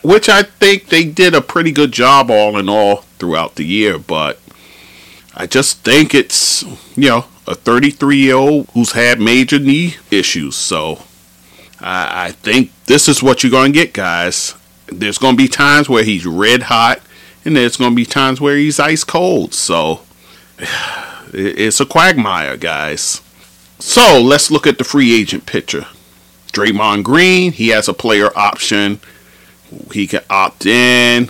which 0.01 0.27
I 0.27 0.41
think 0.41 0.88
they 0.88 1.06
did 1.06 1.36
a 1.36 1.41
pretty 1.41 1.71
good 1.71 1.91
job 1.91 2.32
all 2.32 2.58
in 2.58 2.67
all 2.67 3.03
throughout 3.19 3.53
the 3.53 3.63
year. 3.63 3.99
But 3.99 4.39
I 5.36 5.45
just 5.45 5.82
think 5.82 6.15
it's, 6.15 6.63
you 6.97 7.08
know, 7.08 7.25
a 7.45 7.53
33 7.53 8.17
year 8.17 8.34
old 8.34 8.67
who's 8.73 8.93
had 8.93 9.21
major 9.21 9.60
knee 9.60 9.97
issues. 10.10 10.56
So 10.56 11.03
I, 11.79 12.25
I 12.25 12.32
think 12.32 12.71
this 12.88 13.08
is 13.08 13.21
what 13.21 13.43
you're 13.43 13.51
going 13.51 13.73
to 13.73 13.79
get, 13.79 13.93
guys. 13.93 14.56
There's 14.88 15.19
going 15.19 15.38
to 15.38 15.43
be 15.43 15.47
times 15.47 15.88
where 15.88 16.03
he's 16.03 16.25
red 16.25 16.63
hot, 16.63 16.99
and 17.45 17.56
there's 17.56 17.77
going 17.77 17.91
to 17.91 17.95
be 17.95 18.08
times 18.08 18.41
where 18.41 18.58
he's 18.58 18.79
ice 18.79 19.03
cold. 19.03 19.53
So 19.53 20.01
it's 21.32 21.79
a 21.79 21.86
quagmire, 21.86 22.58
guys. 22.58 23.21
So 23.79 24.21
let's 24.21 24.49
look 24.49 24.65
at 24.65 24.77
the 24.77 24.83
free 24.83 25.19
agent 25.19 25.45
picture. 25.45 25.88
Draymond 26.51 27.03
Green, 27.03 27.51
he 27.51 27.69
has 27.69 27.88
a 27.88 27.93
player 27.93 28.29
option. 28.38 28.99
He 29.91 30.07
can 30.07 30.21
opt 30.29 30.65
in. 30.65 31.29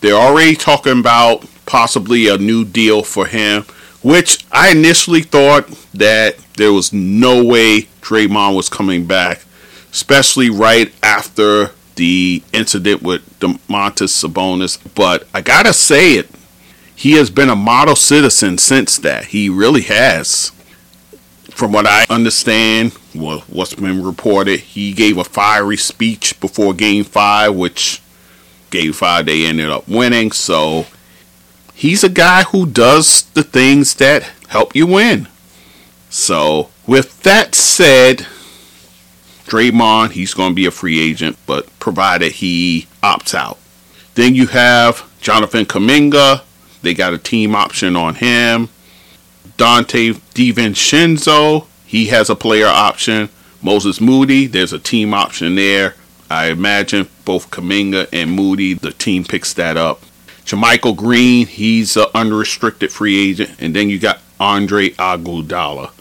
They're 0.00 0.14
already 0.14 0.54
talking 0.54 1.00
about 1.00 1.46
possibly 1.66 2.28
a 2.28 2.36
new 2.36 2.64
deal 2.64 3.02
for 3.02 3.26
him, 3.26 3.62
which 4.02 4.44
I 4.52 4.70
initially 4.70 5.22
thought 5.22 5.66
that 5.94 6.36
there 6.56 6.72
was 6.72 6.92
no 6.92 7.42
way 7.42 7.88
Draymond 8.02 8.54
was 8.54 8.68
coming 8.68 9.06
back, 9.06 9.42
especially 9.90 10.50
right 10.50 10.92
after 11.02 11.70
the 11.96 12.42
incident 12.52 13.02
with 13.02 13.22
Domantas 13.40 14.12
Sabonis. 14.12 14.78
But 14.94 15.26
I 15.32 15.40
gotta 15.40 15.72
say 15.72 16.14
it, 16.14 16.28
he 16.94 17.12
has 17.12 17.30
been 17.30 17.48
a 17.48 17.56
model 17.56 17.96
citizen 17.96 18.58
since 18.58 18.98
that. 18.98 19.26
He 19.26 19.48
really 19.48 19.82
has 19.82 20.52
from 21.54 21.72
what 21.72 21.86
I 21.86 22.04
understand, 22.10 22.96
well, 23.14 23.40
what's 23.46 23.74
been 23.74 24.02
reported, 24.02 24.58
he 24.60 24.92
gave 24.92 25.16
a 25.18 25.24
fiery 25.24 25.76
speech 25.76 26.38
before 26.40 26.74
Game 26.74 27.04
Five, 27.04 27.54
which 27.54 28.02
Game 28.70 28.92
Five 28.92 29.26
they 29.26 29.46
ended 29.46 29.70
up 29.70 29.88
winning. 29.88 30.32
So 30.32 30.86
he's 31.72 32.02
a 32.02 32.08
guy 32.08 32.42
who 32.42 32.66
does 32.66 33.22
the 33.34 33.44
things 33.44 33.94
that 33.94 34.24
help 34.48 34.74
you 34.74 34.86
win. 34.86 35.28
So 36.10 36.70
with 36.86 37.22
that 37.22 37.54
said, 37.54 38.26
Draymond, 39.46 40.10
he's 40.10 40.34
going 40.34 40.50
to 40.50 40.56
be 40.56 40.66
a 40.66 40.72
free 40.72 41.00
agent, 41.00 41.36
but 41.46 41.68
provided 41.78 42.32
he 42.32 42.88
opts 43.02 43.34
out. 43.34 43.58
Then 44.14 44.34
you 44.34 44.48
have 44.48 45.08
Jonathan 45.20 45.66
Kuminga. 45.66 46.42
They 46.82 46.94
got 46.94 47.14
a 47.14 47.18
team 47.18 47.54
option 47.54 47.94
on 47.94 48.16
him. 48.16 48.70
Donte 49.56 50.14
DiVincenzo, 50.34 51.66
he 51.86 52.06
has 52.06 52.28
a 52.28 52.34
player 52.34 52.66
option. 52.66 53.28
Moses 53.62 54.00
Moody, 54.00 54.46
there's 54.46 54.72
a 54.72 54.78
team 54.78 55.14
option 55.14 55.54
there. 55.54 55.94
I 56.28 56.46
imagine 56.48 57.08
both 57.24 57.50
Kuminga 57.50 58.08
and 58.12 58.32
Moody, 58.32 58.74
the 58.74 58.90
team 58.90 59.24
picks 59.24 59.54
that 59.54 59.76
up. 59.76 60.02
JaMychal 60.44 60.96
Green, 60.96 61.46
he's 61.46 61.96
an 61.96 62.06
unrestricted 62.14 62.92
free 62.92 63.30
agent. 63.30 63.50
And 63.58 63.74
then 63.74 63.88
you 63.88 63.98
got 63.98 64.20
Andre 64.40 64.90
Iguodala. 64.90 65.92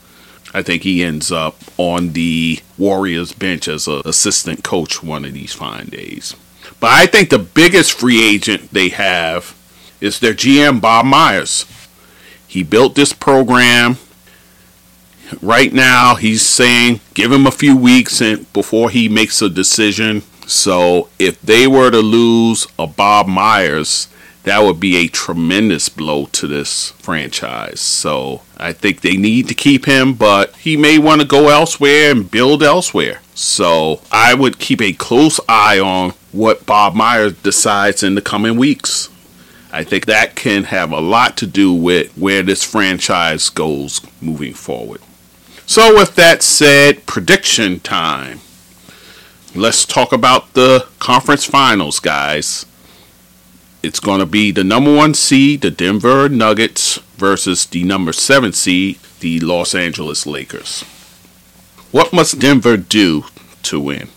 I 0.54 0.62
think 0.62 0.84
he 0.84 1.04
ends 1.04 1.32
up 1.32 1.56
on 1.78 2.14
the 2.14 2.60
Warriors 2.78 3.34
bench 3.34 3.68
as 3.68 3.88
an 3.88 4.02
assistant 4.06 4.64
coach 4.64 5.02
one 5.02 5.26
of 5.26 5.34
these 5.34 5.54
fine 5.54 5.88
days. 5.88 6.36
But 6.80 6.92
I 6.92 7.06
think 7.06 7.30
the 7.30 7.40
biggest 7.40 7.94
free 7.94 8.22
agent 8.24 8.72
they 8.72 8.90
have 8.90 9.56
is 10.02 10.20
their 10.20 10.34
GM, 10.34 10.82
Bob 10.82 11.06
Myers. 11.06 11.66
He 12.54 12.62
built 12.62 12.94
this 12.94 13.14
program. 13.14 13.98
Right 15.42 15.74
now, 15.74 16.14
he's 16.14 16.44
saying 16.44 17.00
give 17.16 17.32
him 17.32 17.48
a 17.48 17.52
few 17.52 17.76
weeks 17.76 18.22
and 18.22 18.52
before 18.54 18.92
he 18.92 19.10
makes 19.10 19.42
a 19.42 19.50
decision. 19.50 20.22
So, 20.46 21.10
if 21.18 21.42
they 21.42 21.66
were 21.66 21.90
to 21.90 21.98
lose 21.98 22.68
a 22.78 22.86
Bob 22.86 23.28
Myers, 23.28 24.08
that 24.44 24.60
would 24.60 24.80
be 24.80 24.98
a 24.98 25.08
tremendous 25.08 25.90
blow 25.90 26.28
to 26.28 26.46
this 26.46 26.92
franchise. 26.92 27.80
So, 27.80 28.44
I 28.58 28.72
think 28.72 29.02
they 29.02 29.18
need 29.18 29.48
to 29.48 29.56
keep 29.56 29.86
him, 29.86 30.14
but 30.14 30.56
he 30.58 30.78
may 30.78 31.00
want 31.00 31.22
to 31.22 31.28
go 31.28 31.50
elsewhere 31.50 32.12
and 32.12 32.30
build 32.30 32.62
elsewhere. 32.62 33.22
So, 33.34 34.00
I 34.12 34.36
would 34.36 34.60
keep 34.60 34.80
a 34.80 34.94
close 34.94 35.40
eye 35.50 35.80
on 35.80 36.12
what 36.32 36.68
Bob 36.68 36.94
Myers 36.94 37.34
decides 37.42 38.04
in 38.04 38.14
the 38.14 38.22
coming 38.22 38.58
weeks. 38.58 39.10
I 39.76 39.84
think 39.84 40.06
that 40.06 40.36
can 40.36 40.66
have 40.66 40.92
a 40.92 41.00
lot 41.00 41.36
to 41.38 41.48
do 41.48 41.74
with 41.74 42.16
where 42.16 42.44
this 42.44 42.64
franchise 42.64 43.50
goes 43.50 44.02
moving 44.22 44.54
forward. 44.54 45.02
So, 45.66 45.96
with 45.96 46.14
that 46.14 46.44
said, 46.44 47.08
prediction 47.08 47.80
time. 47.80 48.42
Let's 49.56 49.84
talk 49.84 50.14
about 50.14 50.54
the 50.54 50.88
conference 51.00 51.46
finals, 51.46 52.00
guys. 52.00 52.68
It's 53.82 54.00
going 54.00 54.20
to 54.20 54.28
be 54.28 54.52
the 54.52 54.64
number 54.64 54.94
one 54.94 55.16
seed, 55.16 55.62
the 55.62 55.72
Denver 55.72 56.30
Nuggets, 56.30 57.00
versus 57.18 57.66
the 57.66 57.84
number 57.84 58.14
seven 58.14 58.54
seed, 58.54 59.00
the 59.22 59.40
Los 59.40 59.74
Angeles 59.74 60.28
Lakers. 60.28 60.84
What 61.92 62.14
must 62.14 62.38
Denver 62.38 62.78
do 62.78 63.26
to 63.64 63.80
win? 63.80 64.10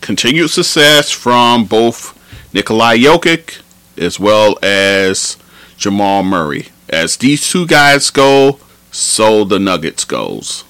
Continued 0.00 0.50
success 0.50 1.10
from 1.10 1.64
both 1.64 2.14
Nikolai 2.54 2.98
Jokic 2.98 3.62
as 3.98 4.20
well 4.20 4.58
as 4.62 5.36
Jamal 5.76 6.22
Murray. 6.22 6.68
As 6.88 7.16
these 7.16 7.50
two 7.50 7.66
guys 7.66 8.10
go, 8.10 8.58
so 8.90 9.44
the 9.44 9.58
Nuggets 9.58 10.04
goes. 10.04 10.64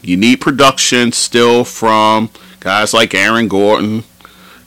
You 0.00 0.16
need 0.16 0.40
production 0.40 1.12
still 1.12 1.64
from 1.64 2.30
guys 2.60 2.94
like 2.94 3.14
Aaron 3.14 3.48
Gordon, 3.48 4.04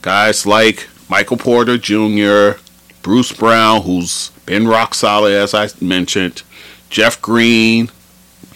guys 0.01 0.45
like 0.45 0.87
Michael 1.09 1.37
Porter 1.37 1.77
Jr., 1.77 2.59
Bruce 3.01 3.31
Brown, 3.31 3.81
who's 3.83 4.31
been 4.45 4.67
rock 4.67 4.93
solid 4.93 5.33
as 5.33 5.53
I 5.53 5.69
mentioned, 5.81 6.43
Jeff 6.89 7.21
Green, 7.21 7.89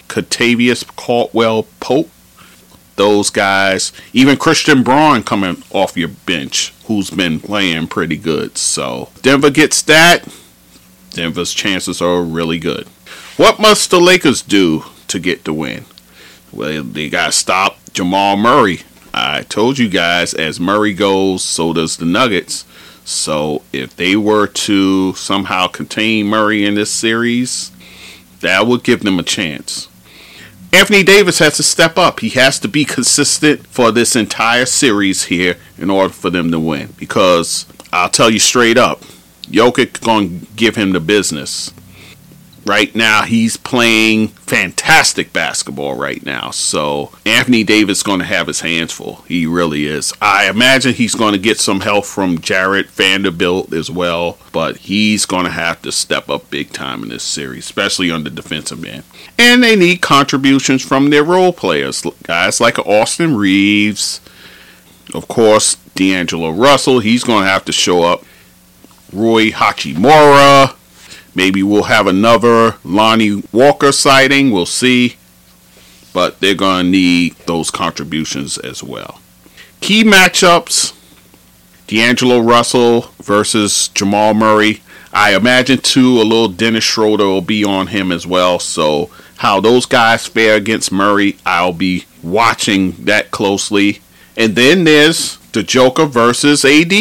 Kentavious 0.07 0.85
Caldwell 0.95 1.67
Pope, 1.79 2.09
those 2.99 3.29
guys, 3.29 3.93
even 4.11 4.35
Christian 4.35 4.83
Braun 4.83 5.23
coming 5.23 5.63
off 5.71 5.95
your 5.95 6.09
bench, 6.09 6.73
who's 6.85 7.09
been 7.09 7.39
playing 7.39 7.87
pretty 7.87 8.17
good. 8.17 8.57
So 8.57 9.09
Denver 9.21 9.49
gets 9.49 9.81
that. 9.83 10.27
Denver's 11.11 11.53
chances 11.53 12.01
are 12.01 12.21
really 12.21 12.59
good. 12.59 12.87
What 13.37 13.57
must 13.57 13.89
the 13.89 14.01
Lakers 14.01 14.41
do 14.41 14.83
to 15.07 15.17
get 15.17 15.45
the 15.45 15.53
win? 15.53 15.85
Well, 16.51 16.83
they 16.83 17.09
got 17.09 17.27
to 17.27 17.31
stop 17.31 17.77
Jamal 17.93 18.35
Murray. 18.35 18.81
I 19.13 19.43
told 19.43 19.79
you 19.79 19.87
guys, 19.87 20.33
as 20.33 20.59
Murray 20.59 20.93
goes, 20.93 21.41
so 21.41 21.71
does 21.71 21.97
the 21.97 22.05
Nuggets. 22.05 22.65
So 23.05 23.63
if 23.71 23.95
they 23.95 24.17
were 24.17 24.45
to 24.45 25.13
somehow 25.13 25.67
contain 25.67 26.27
Murray 26.27 26.65
in 26.65 26.75
this 26.75 26.91
series, 26.91 27.71
that 28.41 28.67
would 28.67 28.83
give 28.83 29.03
them 29.03 29.19
a 29.19 29.23
chance. 29.23 29.88
Anthony 30.71 31.03
Davis 31.03 31.39
has 31.39 31.57
to 31.57 31.63
step 31.63 31.97
up. 31.97 32.19
He 32.19 32.29
has 32.29 32.59
to 32.59 32.67
be 32.67 32.85
consistent 32.85 33.65
for 33.67 33.91
this 33.91 34.15
entire 34.15 34.65
series 34.67 35.25
here 35.25 35.57
in 35.77 35.89
order 35.89 36.13
for 36.13 36.29
them 36.29 36.51
to 36.51 36.59
win. 36.59 36.93
Because 36.97 37.65
I'll 37.91 38.09
tell 38.09 38.29
you 38.29 38.39
straight 38.39 38.77
up, 38.77 39.01
Jokic 39.43 39.97
to 39.97 40.45
give 40.55 40.75
him 40.75 40.91
the 40.91 40.99
business. 40.99 41.73
Right 42.65 42.93
now, 42.95 43.23
he's 43.23 43.57
playing 43.57 44.27
fantastic 44.29 45.33
basketball 45.33 45.95
right 45.95 46.23
now. 46.23 46.51
So 46.51 47.11
Anthony 47.25 47.63
Davis 47.63 48.03
going 48.03 48.19
to 48.19 48.25
have 48.25 48.47
his 48.47 48.61
hands 48.61 48.91
full. 48.91 49.23
He 49.27 49.45
really 49.45 49.85
is. 49.85 50.13
I 50.21 50.49
imagine 50.49 50.93
he's 50.93 51.15
going 51.15 51.33
to 51.33 51.39
get 51.39 51.59
some 51.59 51.79
help 51.79 52.05
from 52.05 52.39
Jarred 52.39 52.87
Vanderbilt 52.87 53.73
as 53.73 53.89
well, 53.89 54.37
but 54.51 54.77
he's 54.77 55.25
going 55.25 55.45
to 55.45 55.51
have 55.51 55.81
to 55.83 55.91
step 55.91 56.29
up 56.29 56.49
big 56.49 56.71
time 56.71 57.03
in 57.03 57.09
this 57.09 57.23
series, 57.23 57.65
especially 57.65 58.11
on 58.11 58.23
the 58.23 58.29
defensive 58.29 58.83
end. 58.83 59.03
And 59.37 59.63
they 59.63 59.75
need 59.75 60.01
contributions 60.01 60.83
from 60.83 61.09
their 61.09 61.23
role 61.23 61.53
players, 61.53 62.05
guys 62.23 62.59
like 62.59 62.77
Austin 62.79 63.35
Reaves, 63.35 64.21
of 65.13 65.27
course, 65.27 65.75
D'Angelo 65.95 66.51
Russell. 66.51 66.99
He's 66.99 67.23
going 67.23 67.43
to 67.43 67.49
have 67.49 67.65
to 67.65 67.71
show 67.71 68.03
up. 68.03 68.23
Rui 69.11 69.51
Hachimura 69.51 70.75
Maybe 71.35 71.63
we'll 71.63 71.83
have 71.83 72.07
another 72.07 72.75
Lonnie 72.83 73.43
Walker 73.51 73.91
sighting. 73.91 74.51
We'll 74.51 74.65
see. 74.65 75.15
But 76.13 76.39
they're 76.39 76.55
going 76.55 76.85
to 76.85 76.91
need 76.91 77.35
those 77.45 77.69
contributions 77.69 78.57
as 78.57 78.83
well. 78.83 79.21
Key 79.79 80.03
matchups 80.03 80.93
D'Angelo 81.89 82.39
Russell 82.39 83.11
versus 83.23 83.87
Jamal 83.89 84.35
Murray. 84.35 84.81
I 85.11 85.35
imagine 85.35 85.79
too 85.79 86.21
a 86.21 86.23
little 86.23 86.47
Dennis 86.47 86.83
Schroeder 86.83 87.25
will 87.25 87.41
be 87.41 87.63
on 87.63 87.87
him 87.87 88.11
as 88.11 88.27
well. 88.27 88.59
So 88.59 89.09
how 89.37 89.59
those 89.59 89.87
guys 89.87 90.27
fare 90.27 90.55
against 90.55 90.91
Murray, 90.91 91.37
I'll 91.47 91.73
be 91.73 92.05
watching 92.21 92.91
that 93.05 93.31
closely. 93.31 94.01
And 94.37 94.55
then 94.55 94.83
there's 94.83 95.37
the 95.51 95.63
Joker 95.63 96.05
versus 96.05 96.63
AD. 96.63 96.93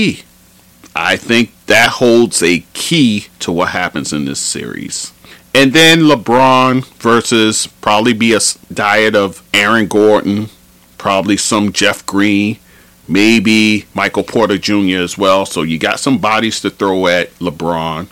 I 1.00 1.16
think 1.16 1.52
that 1.66 1.90
holds 1.90 2.42
a 2.42 2.64
key 2.72 3.28
to 3.38 3.52
what 3.52 3.68
happens 3.68 4.12
in 4.12 4.24
this 4.24 4.40
series. 4.40 5.12
And 5.54 5.72
then 5.72 6.00
LeBron 6.00 6.84
versus 6.96 7.68
probably 7.68 8.12
be 8.12 8.34
a 8.34 8.40
diet 8.72 9.14
of 9.14 9.48
Aaron 9.54 9.86
Gordon, 9.86 10.48
probably 10.98 11.36
some 11.36 11.72
Jeff 11.72 12.04
Green, 12.04 12.58
maybe 13.06 13.86
Michael 13.94 14.24
Porter 14.24 14.58
Jr. 14.58 14.98
as 14.98 15.16
well. 15.16 15.46
So 15.46 15.62
you 15.62 15.78
got 15.78 16.00
some 16.00 16.18
bodies 16.18 16.60
to 16.62 16.70
throw 16.70 17.06
at 17.06 17.32
LeBron. 17.34 18.08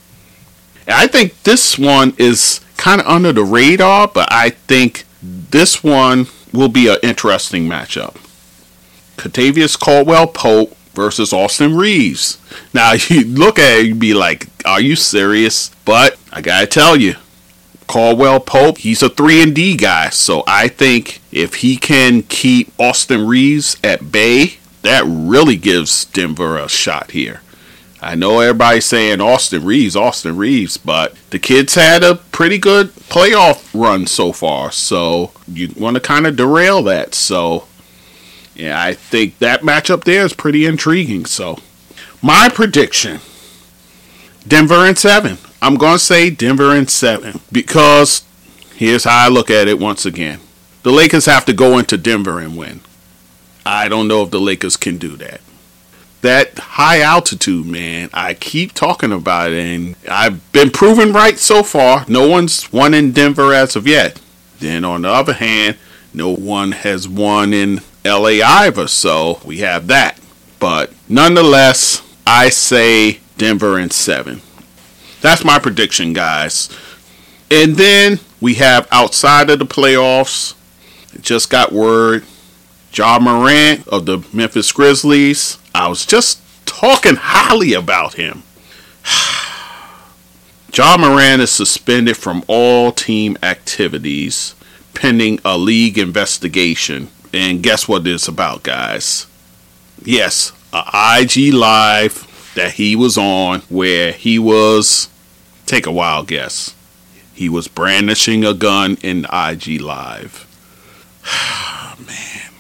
I 0.87 1.09
think 1.09 1.43
this 1.43 1.77
one 1.77 2.15
is 2.19 2.61
kind 2.77 3.01
of 3.01 3.09
under 3.09 3.33
the 3.33 3.43
radar, 3.43 4.07
but 4.07 4.29
I 4.31 4.51
think 4.51 5.07
this 5.21 5.83
one 5.83 6.29
will 6.53 6.69
be 6.69 6.87
an 6.87 6.99
interesting 7.03 7.69
matchup. 7.69 8.15
Kentavious 9.17 9.77
Caldwell 9.77 10.29
Pope 10.29 10.76
versus 10.97 11.33
Austin 11.33 11.77
Reaves. 11.77 12.39
Now 12.75 12.93
you 13.09 13.25
look 13.25 13.61
at 13.61 13.79
it, 13.79 13.87
you 13.87 13.95
be 13.95 14.15
like, 14.15 14.49
"Are 14.65 14.81
you 14.81 14.97
serious?" 14.97 15.71
But 15.85 16.19
I 16.33 16.41
gotta 16.41 16.67
tell 16.67 16.97
you, 16.97 17.15
Caldwell 17.87 18.41
Pope, 18.41 18.79
he's 18.79 19.03
a 19.03 19.09
three 19.09 19.41
and 19.41 19.55
D 19.55 19.77
guy, 19.77 20.09
so 20.09 20.43
I 20.49 20.67
think 20.67 21.21
if 21.31 21.57
he 21.57 21.77
can 21.77 22.23
keep 22.23 22.73
Austin 22.81 23.27
Reaves 23.27 23.77
at 23.85 24.11
bay, 24.11 24.59
that 24.83 25.05
really 25.07 25.57
gives 25.57 26.07
Denver 26.07 26.59
a 26.59 26.69
shot 26.69 27.13
here. 27.13 27.43
I 28.01 28.15
know 28.15 28.41
everybody's 28.41 28.85
saying 28.85 29.21
Austin 29.21 29.65
Reaves, 29.65 29.97
Austin 29.97 30.37
Reaves, 30.37 30.77
but 30.77 31.15
the 31.31 31.39
kids 31.39 31.75
had 31.75 32.05
a 32.05 32.17
pretty 32.17 32.59
good 32.59 32.89
playoff 32.89 33.69
run 33.75 34.07
so 34.07 34.33
far, 34.33 34.71
so 34.71 35.33
you 35.49 35.73
want 35.77 35.95
to 35.95 36.01
kind 36.01 36.27
of 36.27 36.37
derail 36.37 36.83
that. 36.83 37.15
So, 37.15 37.67
yeah, 38.57 38.81
I 38.81 38.95
think 38.95 39.39
that 39.39 39.63
matchup 39.63 40.05
there 40.05 40.25
is 40.25 40.33
pretty 40.33 40.67
intriguing. 40.67 41.27
So, 41.27 41.59
my 42.23 42.49
prediction 42.49 43.21
Denver 44.47 44.87
in 44.87 44.97
seven. 44.97 45.39
I'm 45.63 45.77
going 45.77 45.95
to 45.95 45.99
say 45.99 46.31
Denver 46.31 46.75
in 46.75 46.87
seven 46.87 47.41
because 47.51 48.23
here's 48.75 49.05
how 49.05 49.27
I 49.27 49.29
look 49.29 49.51
at 49.51 49.69
it 49.69 49.79
once 49.79 50.05
again 50.07 50.41
the 50.83 50.93
Lakers 50.93 51.27
have 51.27 51.45
to 51.47 51.53
go 51.53 51.79
into 51.79 51.97
Denver 51.97 52.39
and 52.39 52.57
win. 52.57 52.81
I 53.65 53.89
don't 53.89 54.07
know 54.07 54.23
if 54.23 54.31
the 54.31 54.41
Lakers 54.41 54.77
can 54.77 54.99
do 54.99 55.17
that 55.17 55.41
that 56.27 56.59
high 56.59 57.01
altitude, 57.01 57.67
man. 57.67 58.11
I 58.13 58.35
keep 58.35 58.73
talking 58.73 59.13
about 59.13 59.53
it, 59.53 59.65
and 59.65 59.97
I've 60.11 60.51
been 60.53 60.71
proven 60.71 61.13
right 61.13 61.39
so 61.39 61.63
far. 61.63 62.05
No 62.09 62.29
one's 62.29 62.73
won 62.73 62.95
in 62.95 63.13
Denver 63.13 63.55
as 63.55 63.77
of 63.77 63.87
yet. 63.87 64.21
Then, 64.59 64.85
on 64.85 65.03
the 65.03 65.09
other 65.09 65.35
hand, 65.35 65.77
no 66.13 66.35
one 66.35 66.73
has 66.73 67.09
won 67.09 67.53
in 67.53 67.81
LA 68.07 68.45
either, 68.45 68.89
so 68.89 69.41
we 69.45 69.59
have 69.59 69.87
that. 69.89 70.19
But 70.59 70.93
nonetheless, 71.09 72.03
I 72.27 72.49
say 72.49 73.21
Denver 73.37 73.79
in 73.79 73.91
seven. 73.91 74.41
That's 75.21 75.45
my 75.45 75.59
prediction, 75.59 76.13
guys. 76.13 76.69
And 77.51 77.77
then 77.77 78.21
we 78.41 78.55
have 78.55 78.89
outside 78.91 79.51
of 79.51 79.59
the 79.59 79.67
playoffs, 79.67 80.55
just 81.21 81.51
got 81.51 81.73
word 81.73 82.25
Ja 82.93 83.19
Morant 83.19 83.87
of 83.89 84.07
the 84.07 84.25
Memphis 84.33 84.73
Grizzlies 84.73 85.59
I 85.77 85.89
was 85.89 86.07
just 86.07 86.41
talking 86.65 87.17
highly 87.17 87.75
about 87.75 88.15
him. 88.15 88.43
Ja 90.73 90.97
Morant 90.99 91.41
is 91.41 91.51
suspended 91.51 92.17
from 92.17 92.45
all 92.49 92.93
team 92.93 93.37
activities 93.43 94.55
pending 94.95 95.39
a 95.45 95.57
league 95.57 95.97
investigation. 95.99 97.09
And 97.37 97.63
guess 97.63 97.87
what 97.87 98.07
it's 98.07 98.29
about, 98.29 98.63
guys? 98.63 99.27
Yes, 100.03 100.53
a 100.73 101.21
IG 101.21 101.53
Live 101.53 102.53
that 102.55 102.73
he 102.73 102.97
was 102.97 103.19
on 103.19 103.61
where 103.69 104.13
he 104.13 104.39
was, 104.39 105.11
take 105.67 105.87
a 105.87 105.93
wild 105.93 106.29
guess, 106.29 106.75
he 107.35 107.51
was 107.51 107.69
brandishing 107.69 108.43
a 108.43 108.55
gun 108.55 108.97
in 109.03 109.27
IG 109.27 109.81
Live. 109.83 110.45
Ah, 111.29 111.97
man. 112.07 112.53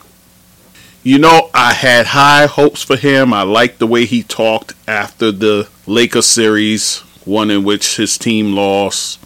You 1.04 1.18
know, 1.20 1.50
I 1.54 1.72
had 1.72 2.06
high 2.08 2.46
hopes 2.46 2.82
for 2.82 2.96
him. 2.96 3.32
I 3.32 3.42
liked 3.42 3.78
the 3.78 3.86
way 3.86 4.04
he 4.06 4.24
talked 4.24 4.74
after 4.88 5.30
the 5.30 5.68
Lakers 5.86 6.26
series, 6.26 6.98
one 7.24 7.50
in 7.50 7.62
which 7.64 7.96
his 7.96 8.18
team 8.18 8.54
lost. 8.54 9.20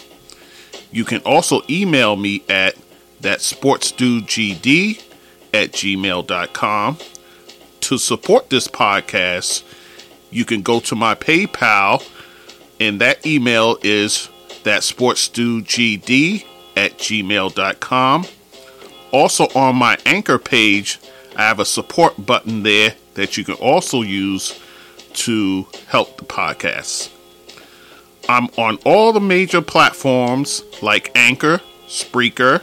You 0.93 1.05
can 1.05 1.21
also 1.23 1.63
email 1.69 2.15
me 2.17 2.45
at 2.49 2.77
thatsportsdudegd 3.21 5.03
at 5.55 5.73
gmail.com. 5.73 6.99
To 7.81 7.99
support 7.99 8.51
this 8.51 8.69
podcast, 8.69 9.63
you 10.31 10.45
can 10.45 10.63
go 10.63 10.81
to 10.81 10.97
my 10.97 11.15
PayPal, 11.15 12.03
and 12.81 13.01
that 13.01 13.25
email 13.25 13.79
is 13.83 14.29
that 14.65 14.83
thatsportsdudegd 14.83 16.45
at 16.77 16.99
gmail.com. 16.99 18.27
Also 19.13 19.47
on 19.55 19.77
my 19.77 19.97
anchor 20.05 20.39
page, 20.39 20.99
I 21.37 21.43
have 21.43 21.61
a 21.61 21.65
support 21.65 22.27
button 22.27 22.63
there 22.63 22.95
that 23.15 23.37
you 23.37 23.45
can 23.45 23.55
also 23.55 24.03
use 24.03 24.61
to 25.15 25.67
help 25.87 26.19
the 26.19 26.25
podcast. 26.25 27.11
I'm 28.29 28.49
on 28.59 28.79
all 28.85 29.13
the 29.13 29.21
major 29.21 29.63
platforms 29.63 30.63
like 30.83 31.13
Anchor, 31.15 31.61
Spreaker, 31.87 32.63